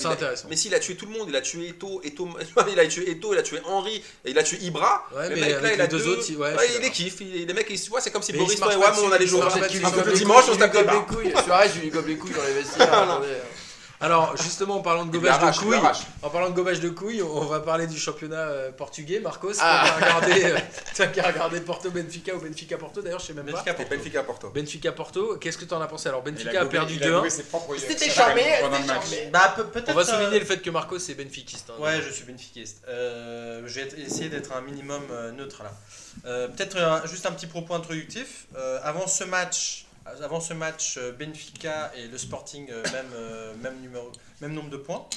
[0.50, 2.28] Messi, il a tué tout le monde, il a tué Eto, Eto,
[2.72, 5.06] il a tué Eto, il a tué Henri, et il a tué Ibra.
[5.16, 7.03] Ouais, mais avec il a les deux autres, il- ouais, je
[7.46, 9.42] les mecs, ils- tu vois, c'est comme si Boris, se ouais, mais on allait jouer
[9.42, 11.34] se au se dimanche, on se tape des couilles.
[11.44, 13.22] Suarez, je lui gobe les couilles dans les vestiaires.
[14.04, 15.80] Alors, justement, en parlant de gobage de il couilles,
[16.22, 19.20] en parlant de gobage de couilles, on va parler du championnat euh, portugais.
[19.22, 19.86] Marcos, Ah.
[19.88, 20.58] toi qui as regardé, euh,
[20.96, 23.52] toi qui as regardé Porto Benfica ou Benfica Porto, d'ailleurs, je sais même pas.
[23.64, 24.50] Benfica Et Benfica Porto.
[24.50, 26.10] Benfica Porto, qu'est-ce que tu en as pensé?
[26.10, 27.12] Alors, Benfica a perdu il a 2-1.
[27.20, 28.44] gobé ses propres- C'était charmé.
[29.32, 29.56] Bah.
[29.88, 31.70] On va souligner euh, le fait que Marcos est benfiquiste.
[31.70, 31.82] hein.
[31.82, 32.82] Ouais, je suis benfiquiste.
[32.90, 35.72] Euh, je vais essayer d'être un minimum euh, neutre là.
[36.26, 38.46] Euh, Peut-être un- juste un petit propos introductif.
[38.58, 43.54] Euh, avant ce match, avant ce match, euh, Benfica et le Sporting euh, même euh,
[43.56, 43.76] même
[44.42, 45.08] même nombre de points.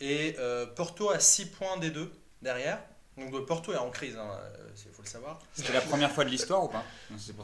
[0.00, 0.36] Et
[0.76, 2.10] Porto a 6 points des deux
[2.40, 2.82] derrière.
[3.20, 4.16] Donc euh, Porto est en crise,
[4.86, 5.38] il faut le savoir.
[5.54, 6.82] C'était la première fois de l'histoire ou pas?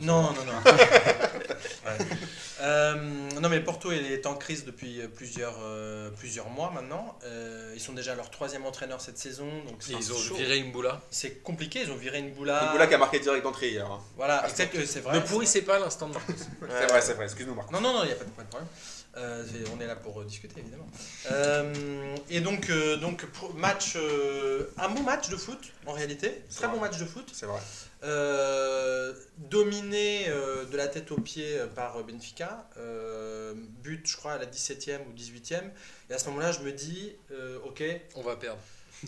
[0.00, 0.22] Non.
[0.22, 0.70] Non, non, non.
[0.70, 1.98] Ouais.
[2.58, 2.94] Euh,
[3.38, 7.18] non, mais Porto est en crise depuis plusieurs, euh, plusieurs mois maintenant.
[7.24, 10.36] Euh, ils sont déjà leur troisième entraîneur cette saison, donc ils ont chaud.
[10.36, 11.02] viré Imboula.
[11.10, 11.82] C'est compliqué.
[11.82, 12.62] Ils ont viré une boula.
[12.64, 13.84] Nicolas qui a marqué direct d'entrée hier.
[13.86, 14.00] hein.
[14.16, 15.16] Voilà, Ah, c'est vrai.
[15.16, 16.32] Ne pourrissez pas l'instant de Marcos.
[16.36, 17.70] C'est vrai, c'est vrai, excuse-nous Marc.
[17.70, 18.68] Non, non, non, il n'y a pas de problème.
[19.16, 19.44] Euh,
[19.74, 20.86] on est là pour euh, discuter, évidemment.
[21.30, 26.42] Euh, et donc, euh, donc match, euh, un bon match de foot, en réalité.
[26.48, 26.76] C'est Très vrai.
[26.76, 27.28] bon match de foot.
[27.32, 27.60] C'est vrai.
[28.04, 32.68] Euh, dominé euh, de la tête aux pieds par Benfica.
[32.78, 35.62] Euh, but, je crois, à la 17e ou 18e.
[36.10, 37.82] Et à ce moment-là, je me dis, euh, ok.
[38.16, 38.60] On va perdre.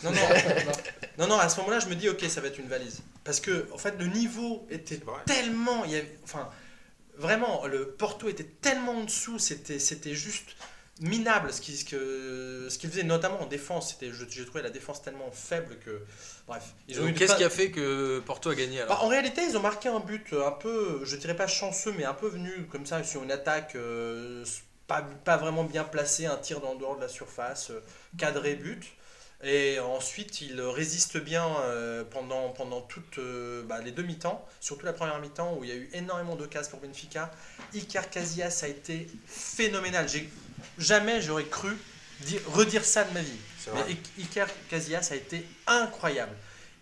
[0.04, 0.20] Non, non,
[1.18, 3.00] non, non, à ce moment-là, je me dis, ok, ça va être une valise.
[3.24, 5.84] Parce que, en fait, le niveau était tellement.
[5.84, 6.48] Il y avait, enfin,
[7.18, 10.56] vraiment, le Porto était tellement en dessous, c'était, c'était juste
[11.00, 13.90] minable ce qu'il ce que, ce qu'il faisait, notamment en défense.
[13.92, 16.02] C'était, je- j'ai trouvé la défense tellement faible que.
[16.48, 16.62] Bref.
[16.88, 18.84] Ils ont eu Donc, de Qu'est-ce pas- qui a fait que Porto a gagné bah,
[18.86, 22.04] alors en réalité, ils ont marqué un but un peu, je dirais pas chanceux, mais
[22.04, 24.44] un peu venu comme ça sur une attaque euh,
[24.88, 27.80] pas, pas vraiment bien placée, un tir dans le dehors de la surface, euh,
[28.16, 28.82] cadré but.
[29.44, 34.84] Et ensuite, ils résistent bien euh, pendant, pendant toutes euh, bah, les deux mi-temps, surtout
[34.84, 37.30] la première mi-temps où il y a eu énormément de cases pour Benfica.
[37.74, 40.06] Iker Casillas a été phénoménal.
[40.76, 41.70] Jamais j'aurais cru
[42.22, 43.30] dire- redire ça de ma vie.
[43.74, 43.92] Mais vrai.
[44.18, 46.34] I- Iker Casillas a été incroyable.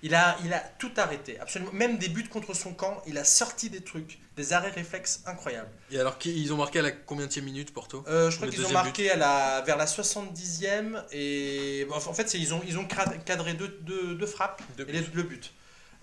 [0.03, 1.73] Il a, il a tout arrêté, absolument.
[1.73, 5.71] Même des buts contre son camp, il a sorti des trucs, des arrêts réflexes incroyables.
[5.91, 8.05] Et alors, ils ont marqué à la combien de minute, Porto?
[8.07, 12.35] Euh, je crois qu'ils ont marqué à la, vers la 70e et bon, en fait
[12.35, 15.53] ils ont, ils ont cadré deux, deux, deux frappes Deux et les- le but.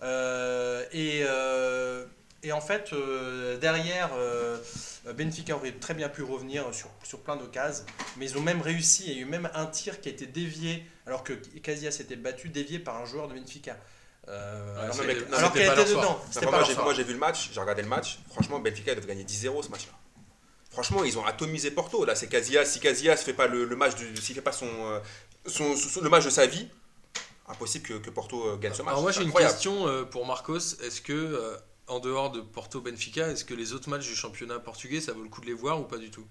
[0.02, 2.06] Euh, et, euh,
[2.44, 4.58] et en fait euh, derrière euh,
[5.16, 7.86] Benfica aurait très bien pu revenir sur, sur plein d'occasions
[8.18, 10.26] mais ils ont même réussi, il y a eu même un tir qui a été
[10.28, 13.78] dévié alors que Casillas s'était battu, dévié par un joueur de Benfica.
[14.30, 14.96] Euh, Ouais, alors
[15.30, 16.22] non, alors qu'elle était dedans.
[16.30, 16.86] Enfin, moi, pas j'ai, soir.
[16.86, 18.20] moi, j'ai vu le match, j'ai regardé le match.
[18.32, 19.92] Franchement, Benfica doivent gagner 10-0 ce match-là.
[20.72, 22.06] Franchement, ils ont atomisé Porto.
[22.06, 22.64] Là, c'est Casillas.
[22.64, 23.92] Si Casillas fait pas le, le match,
[24.22, 24.68] s'il fait pas son,
[25.46, 26.70] son, son- le match de sa vie,
[27.50, 28.92] impossible que, que Porto gagne ce match.
[28.92, 30.58] Alors moi j'ai une question pour Marcos.
[30.82, 31.58] Est-ce que euh,
[31.88, 35.24] en dehors de Porto Benfica, est-ce que les autres matchs du championnat portugais, ça vaut
[35.24, 36.26] le coup de les voir ou pas du tout?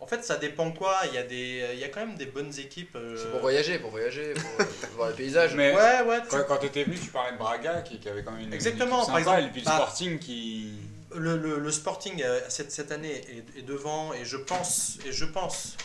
[0.00, 2.26] En fait ça dépend quoi, il y, a des, il y a quand même des
[2.26, 2.94] bonnes équipes.
[2.96, 5.54] euh, C'est pour voyager, pour voyager, pour, pour voir les paysages.
[5.54, 8.22] Mais Ouais, ouais, quand, quand tu étais venu, tu parlais de Braga qui, qui avait
[8.22, 10.72] quand même une Exactement, une par sympa, exemple, et puis le bah- Sporting qui.
[11.14, 15.12] le, le- le Sporting euh, cette, cette année est, est devant et je pense et
[15.12, 15.76] je pense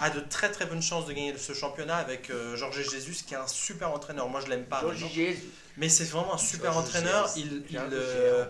[0.00, 3.34] a de très très bonnes chances de gagner ce championnat avec euh, Jorge Jesus qui
[3.34, 4.28] est un super entraîneur.
[4.28, 5.08] Moi je l'aime pas, maintenant,
[5.76, 7.28] mais c'est vraiment un super entraîneur.
[7.36, 8.44] Il, euh,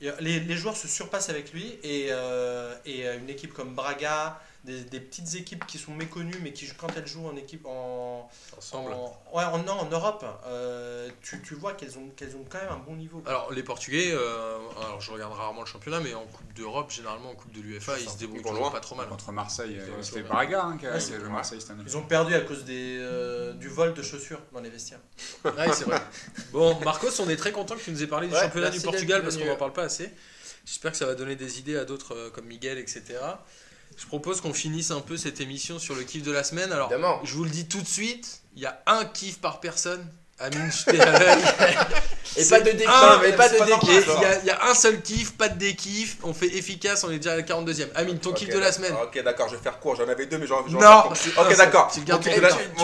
[0.00, 3.74] il- les, les joueurs se surpassent avec lui et, euh, et euh, une équipe comme
[3.74, 7.66] Braga, des, des petites équipes qui sont méconnues mais qui quand elles jouent en équipe
[7.66, 12.36] en ensemble en, ouais, en, non, en Europe, euh, tu, tu vois qu'elles ont, qu'elles
[12.36, 13.22] ont quand même un bon niveau.
[13.26, 17.30] Alors les Portugais, euh, alors je regarde rarement le championnat, mais en Coupe d'Europe, généralement
[17.30, 19.08] en Coupe de l'UEFA, ils se débrouillent toujours pas trop mal.
[19.08, 20.22] Contre Marseille, euh, c'était.
[20.22, 20.98] Braga hein, qui a.
[21.28, 21.82] Marseille cette année.
[21.86, 25.00] Ils ont perdu à cause des, euh, du vol de chaussures dans les vestiaires.
[25.44, 26.00] Ouais, c'est vrai.
[26.52, 28.80] Bon, Marcos, on est très content que tu nous aies parlé du Ouais, championnat du
[28.80, 30.10] Portugal parce qu'on n'en parle pas assez.
[30.64, 33.18] J'espère que ça va donner des idées à d'autres euh, comme Miguel, etc.
[34.00, 36.72] Je propose qu'on finisse un peu cette émission sur le kiff de la semaine.
[36.72, 37.20] Alors, Évidemment.
[37.22, 40.04] je vous le dis tout de suite, il y a un kiff par personne.
[40.38, 41.44] Amine, je t'ai à l'œil.
[42.40, 42.86] Et pas de dékiff,
[43.36, 44.06] pas de dékiff.
[44.16, 46.16] Il y, a- il y a un seul kiff, pas de dékiff.
[46.22, 47.88] On fait efficace, on est déjà à la 42e.
[47.94, 48.92] Amine, ton kiff Ok, de la semaine.
[49.02, 49.96] Ok, d'accord, je vais faire court.
[49.96, 51.04] J'en avais deux, mais j'en vais Non.
[51.38, 51.90] Ok, d'accord.
[51.92, 52.14] Tu kiff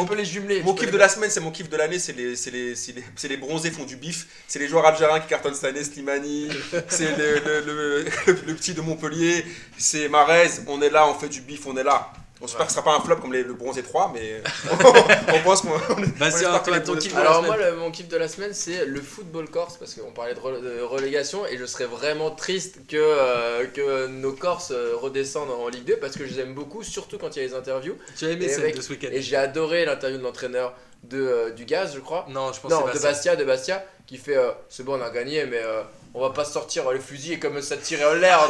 [0.07, 0.63] peux les jumeler.
[0.63, 2.93] Mon kiff de la semaine, c'est mon kiff de l'année, c'est les, c'est les, c'est
[2.93, 5.85] les, c'est les bronzés font du bif, c'est les joueurs algériens qui cartonnent cette année,
[5.85, 6.49] Slimani,
[6.89, 8.05] c'est le, le, le,
[8.47, 9.45] le petit de Montpellier,
[9.79, 12.11] c'est Marez, on est là, on fait du bif, on est là.
[12.41, 14.43] On espère que ce sera pas un flop comme les, le bronzé 3, mais
[15.35, 17.45] on pense qu'on on est- Vas-y, Alors semaine.
[17.47, 20.83] moi, le- mon kiff de la semaine, c'est le football corse, parce qu'on parlait de,
[20.83, 25.85] relégation, et je serais vraiment triste que, euh, que nos Corses euh, redescendent en Ligue
[25.87, 27.97] 2, parce que je les aime beaucoup, surtout quand il y a les interviews.
[28.19, 30.75] Tu as aimé Et celle avec- de ce week-end Et j'ai adoré l'interview de l'entraîneur
[31.05, 32.27] de, euh, du Gaz, je crois.
[32.29, 33.33] Non, je pense Non, que de c'est Bastia.
[33.33, 35.83] Bastia, de Bastia, qui fait euh, c'est bon, on a gagné, mais euh,
[36.17, 38.47] on va pas sortir le fusil et comme ça tirer en l'air.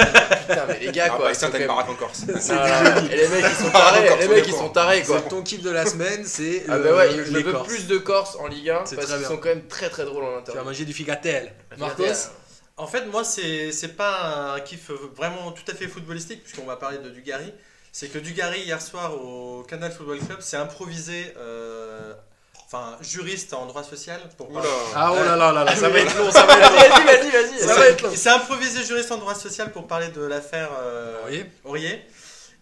[0.48, 1.26] Putain, mais les gars, Ah, quoi.
[1.26, 2.22] bah, sont t'as une baraque en Corse.
[2.28, 4.16] Et les mecs, ils sont tarés.
[4.20, 5.20] Les mecs, ils sont tarés, quoi.
[5.22, 7.98] C'est ton kiff de la semaine, c'est Ah le- bah ouais, je veux plus de
[7.98, 10.42] Corse en Ligue 1 C'est parce très qu'ils sont quand même très très drôles en
[10.42, 11.52] Tu vas manger du figatel.
[11.76, 12.04] Marcos
[12.76, 16.76] En fait, moi, c'est c'est pas un kiff vraiment tout à fait footballistique, puisqu'on va
[16.76, 17.52] parler de Dugarry.
[17.90, 22.12] C'est que Dugarry, hier soir, au Canal Football Club, s'est improvisé euh,
[22.66, 24.20] enfin, juriste en droit social.
[24.36, 24.60] Pour Oula.
[24.62, 26.76] parler- Ah oh là là là là, ça va être long, ça va être long.
[26.76, 27.60] Vas-y, vas-y, vas-y.
[27.66, 28.08] Ça va être long.
[28.12, 32.06] Il s'est improvisé juriste en droit social pour parler de l'affaire euh, Aurier Aurier.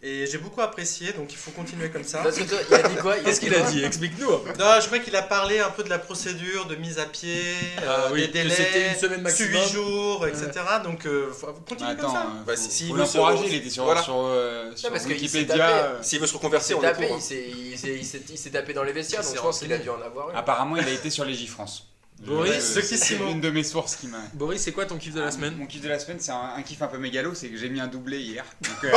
[0.06, 2.18] Et j'ai beaucoup apprécié, donc il faut continuer comme ça.
[2.18, 3.16] Parce que toi, il a dit quoi?
[3.20, 3.82] Qu'est-ce qu'il a dit?
[3.82, 4.28] Explique-nous.
[4.28, 7.40] Non, je crois qu'il a parlé un peu de la procédure de mise à pied,
[7.78, 9.52] Ah euh, oui, des que délais, c'était une semaine maximum.
[9.62, 10.50] 8 jours, etc.
[10.84, 12.20] Donc, euh, faut continuer Attends, comme ça.
[12.26, 14.02] euh, Bah, faut, si- faut s'il veut l'encourager, se- il était sur, voilà.
[14.02, 15.68] sur, euh, sur parce Wikipédia.
[15.70, 17.16] euh, S'il veut se Il reconvertir, s'est on est tapé, pour.
[17.16, 19.72] il s'est- il s'est- il il tapé dans les vestiaires, Il donc je pense qu'il
[19.72, 20.36] a dû en avoir une.
[20.36, 21.88] Apparemment, il a été sur Légifrance.
[22.22, 24.16] Boris, qui c'est une de mes sources qui m'a.
[24.34, 26.30] Boris, c'est quoi ton kiff de la Ah, semaine Mon kiff de la semaine, c'est
[26.30, 28.44] un, un kiff un peu mégalo, c'est que j'ai mis un doublé hier.
[28.62, 28.90] Donc, euh,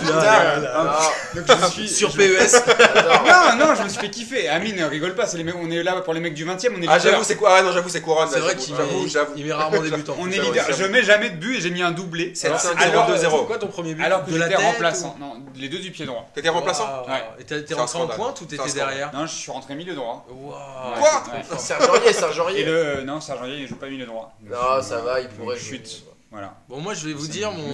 [0.00, 1.34] putain.
[1.34, 2.62] Donc je me suis- Sur je- PES.
[3.58, 4.48] Non, non, je me suis fait kiffer.
[4.48, 6.68] Amine, rigole pas, c'est les mecs, on est là pour les mecs du 20 e
[6.74, 7.00] on est Ah, leader.
[7.12, 8.28] j'avoue, c'est quoi Ah, non, j'avoue, c'est couronne.
[8.32, 10.34] C'est vrai qu'il J'avoue, met, rarement des buts en On plus.
[10.36, 10.64] est leader.
[10.76, 12.32] Je mets jamais de but et j'ai mis un doublé.
[12.34, 13.18] C'est Alors, un alors, 0-2-0.
[13.40, 15.16] C'est quoi ton premier but alors que De la j'étais tête remplaçant.
[15.20, 16.30] Non, les deux du pied droit.
[16.34, 17.04] T'étais remplaçant.
[17.08, 17.22] Ouais.
[17.40, 20.26] Et t'es rentré en pointe ou t'étais derrière Non, je suis rentré milieu droit.
[20.30, 20.54] Waouh.
[21.00, 21.58] Quoi.
[21.64, 22.64] Serge Aurier, Serge Et Aurier.
[22.64, 23.02] le.
[23.02, 24.36] Non, Serge Aurier, il joue pas milieu droit.
[24.42, 25.86] Non, ça va, il Donc, pourrait chute.
[25.88, 26.10] jouer.
[26.30, 26.56] Voilà.
[26.68, 27.72] Bon, moi je vais vous dire mon,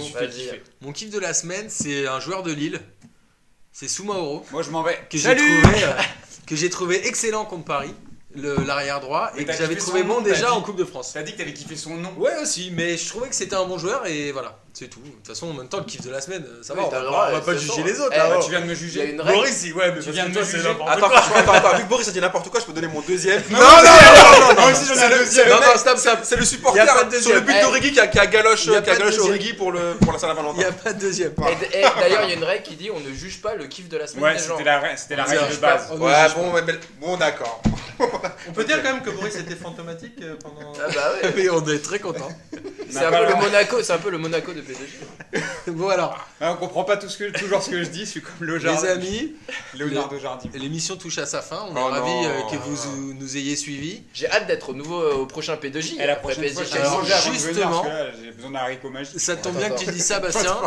[0.81, 2.79] mon kiff de la semaine, c'est un joueur de Lille.
[3.71, 4.45] C'est Soumaoro.
[4.51, 4.99] Moi, je m'en vais.
[5.09, 5.93] que j'ai trouvé, euh,
[6.45, 7.93] que j'ai trouvé excellent contre Paris.
[8.35, 10.51] le- l'arrière droit, Mais et que j'avais trouvé bon nom, déjà dit.
[10.53, 11.11] en Coupe de France.
[11.13, 12.13] T'as dit que t'avais kiffé son nom.
[12.17, 14.99] Ouais aussi, mais je trouvais que c'était un bon joueur et voilà, c'est tout.
[15.01, 16.91] De toute façon, en même temps, le kiff de la semaine, ça va, Oui, on
[16.91, 18.13] va, pas, droit, on va de pas toute juger les autres.
[18.15, 18.39] Eh, hein.
[18.43, 19.11] tu viens de me Il y a juger.
[19.11, 19.37] une règle.
[19.39, 20.69] Boris, si, ouais, mais Tu viens de me juger.
[20.69, 21.19] Attends, quoi.
[21.19, 23.41] attends, attends, attends, vu que Boris a dit n'importe quoi, je peux donner mon deuxième.
[23.49, 25.49] Non, non, non, non, non, moi aussi j'en ai un deuxième.
[25.49, 26.19] Non, non, stop, stop.
[26.23, 27.61] C'est le supporter pas de sur le but Eh.
[27.61, 28.67] d'Origi qui a, qui a galoche.
[28.67, 30.57] Origi pour, le, pour la Il Saint-Valentin.
[30.57, 31.33] n'y a pas de deuxième.
[31.33, 33.97] D'ailleurs, il y a une règle qui dit on ne juge pas le kiff de
[33.97, 34.79] la semaine Ouais, c'était la,
[35.17, 35.91] la règle de base.
[35.91, 36.63] Ne Ouais,
[36.99, 37.61] bon, d'accord.
[38.49, 40.73] On peut dire quand même que Boris était fantomatique euh, pendant.
[40.75, 41.33] Ah bah ouais.
[41.35, 42.29] Mais on est très content.
[42.89, 43.11] C'est un
[43.97, 45.41] peu le Monaco, de P2J.
[45.71, 48.05] Bon alors, Ah, on comprend pas tout ce que, toujours ce que je dis, je
[48.05, 49.35] suis comme Léonard, les amis,
[50.21, 50.49] Jardim.
[50.55, 51.65] l'émission touche à sa fin.
[51.69, 52.23] On est Oh ravis non.
[52.25, 54.03] euh, que vous nous ayez suivis.
[54.13, 55.99] J'ai hâte d'être au nouveau au prochain P2J.
[56.01, 56.77] Et la après prochaine PSG.
[56.77, 57.85] Alors, justement-
[58.21, 59.19] j'ai besoin d'un haricot magique.
[59.19, 60.57] Ça tombe bien que tu dis ça, Bastien.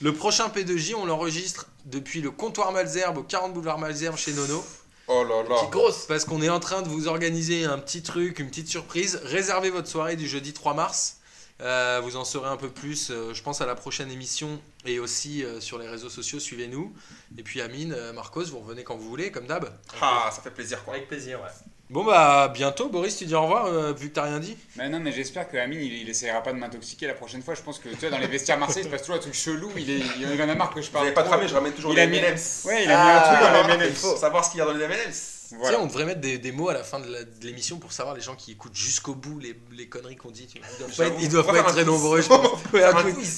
[0.00, 4.64] Le prochain P2J, on l'enregistre depuis le comptoir Malzerbe au 40 boulevard Malzerbe chez Nono.
[5.06, 5.56] Oh là là.
[5.56, 6.06] Petite grosse.
[6.08, 9.20] Parce qu'on est en train de vous organiser un petit truc, une petite surprise.
[9.24, 11.18] Réservez votre soirée du jeudi 3 mars.
[11.60, 14.98] Euh, vous en saurez un peu plus, euh, je pense, à la prochaine émission et
[14.98, 16.40] aussi euh, sur les réseaux sociaux.
[16.40, 16.92] Suivez-nous.
[17.38, 19.68] Et puis Amine, euh, Marcos, vous revenez quand vous voulez, comme d'hab.
[20.00, 20.94] Ah, ça fait plaisir quoi.
[20.94, 21.50] Avec plaisir, ouais.
[21.90, 22.88] Bon, bah, bientôt.
[22.88, 24.56] Boris, tu dis au revoir, euh, vu que t'as rien dit.
[24.76, 27.54] Mais non, mais j'espère que Amine il, il essaiera pas de m'intoxiquer la prochaine fois.
[27.54, 29.34] Je pense que tu vois, dans les vestiaires Marseille, il se passe toujours un truc
[29.34, 29.70] chelou.
[29.76, 31.04] Il, est, il en a marre que je Vous parle.
[31.04, 31.34] n'avez pas de trop.
[31.36, 32.62] tramé, je ramène toujours Il les a mis- M&M's.
[32.66, 33.88] Ouais, il a mis un truc dans Ah, les M&M's.
[33.90, 34.16] il faut.
[34.16, 35.30] Savoir ce qu'il y a dans les M&M's.
[35.50, 35.68] Voilà.
[35.68, 38.14] Tu sais, on devrait mettre des, des mots à la fin de l'émission pour savoir
[38.16, 40.46] les gens qui écoutent jusqu'au bout les, les conneries qu'on dit.
[40.46, 40.66] tu vois.
[40.70, 42.48] Ils doivent pas être, ils doivent pas très nombreux, je pense.
[42.72, 42.82] Ouais.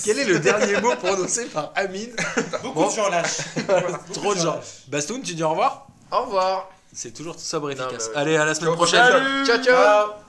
[0.05, 2.15] Quel est le dernier mot prononcé par Amine
[2.63, 2.89] Beaucoup Bon.
[2.91, 3.39] de gens lâchent.
[4.15, 4.61] Trop de gens.
[4.87, 5.89] Bastoun, tu dis au revoir?
[6.13, 6.71] Au revoir.
[6.97, 8.11] C'est toujours sobre et Non, efficace.
[8.15, 9.05] Allez, à la semaine Ciao, prochaine.
[9.05, 9.45] Salut.
[9.47, 9.83] Ciao ciao.
[9.85, 10.26] Ciao.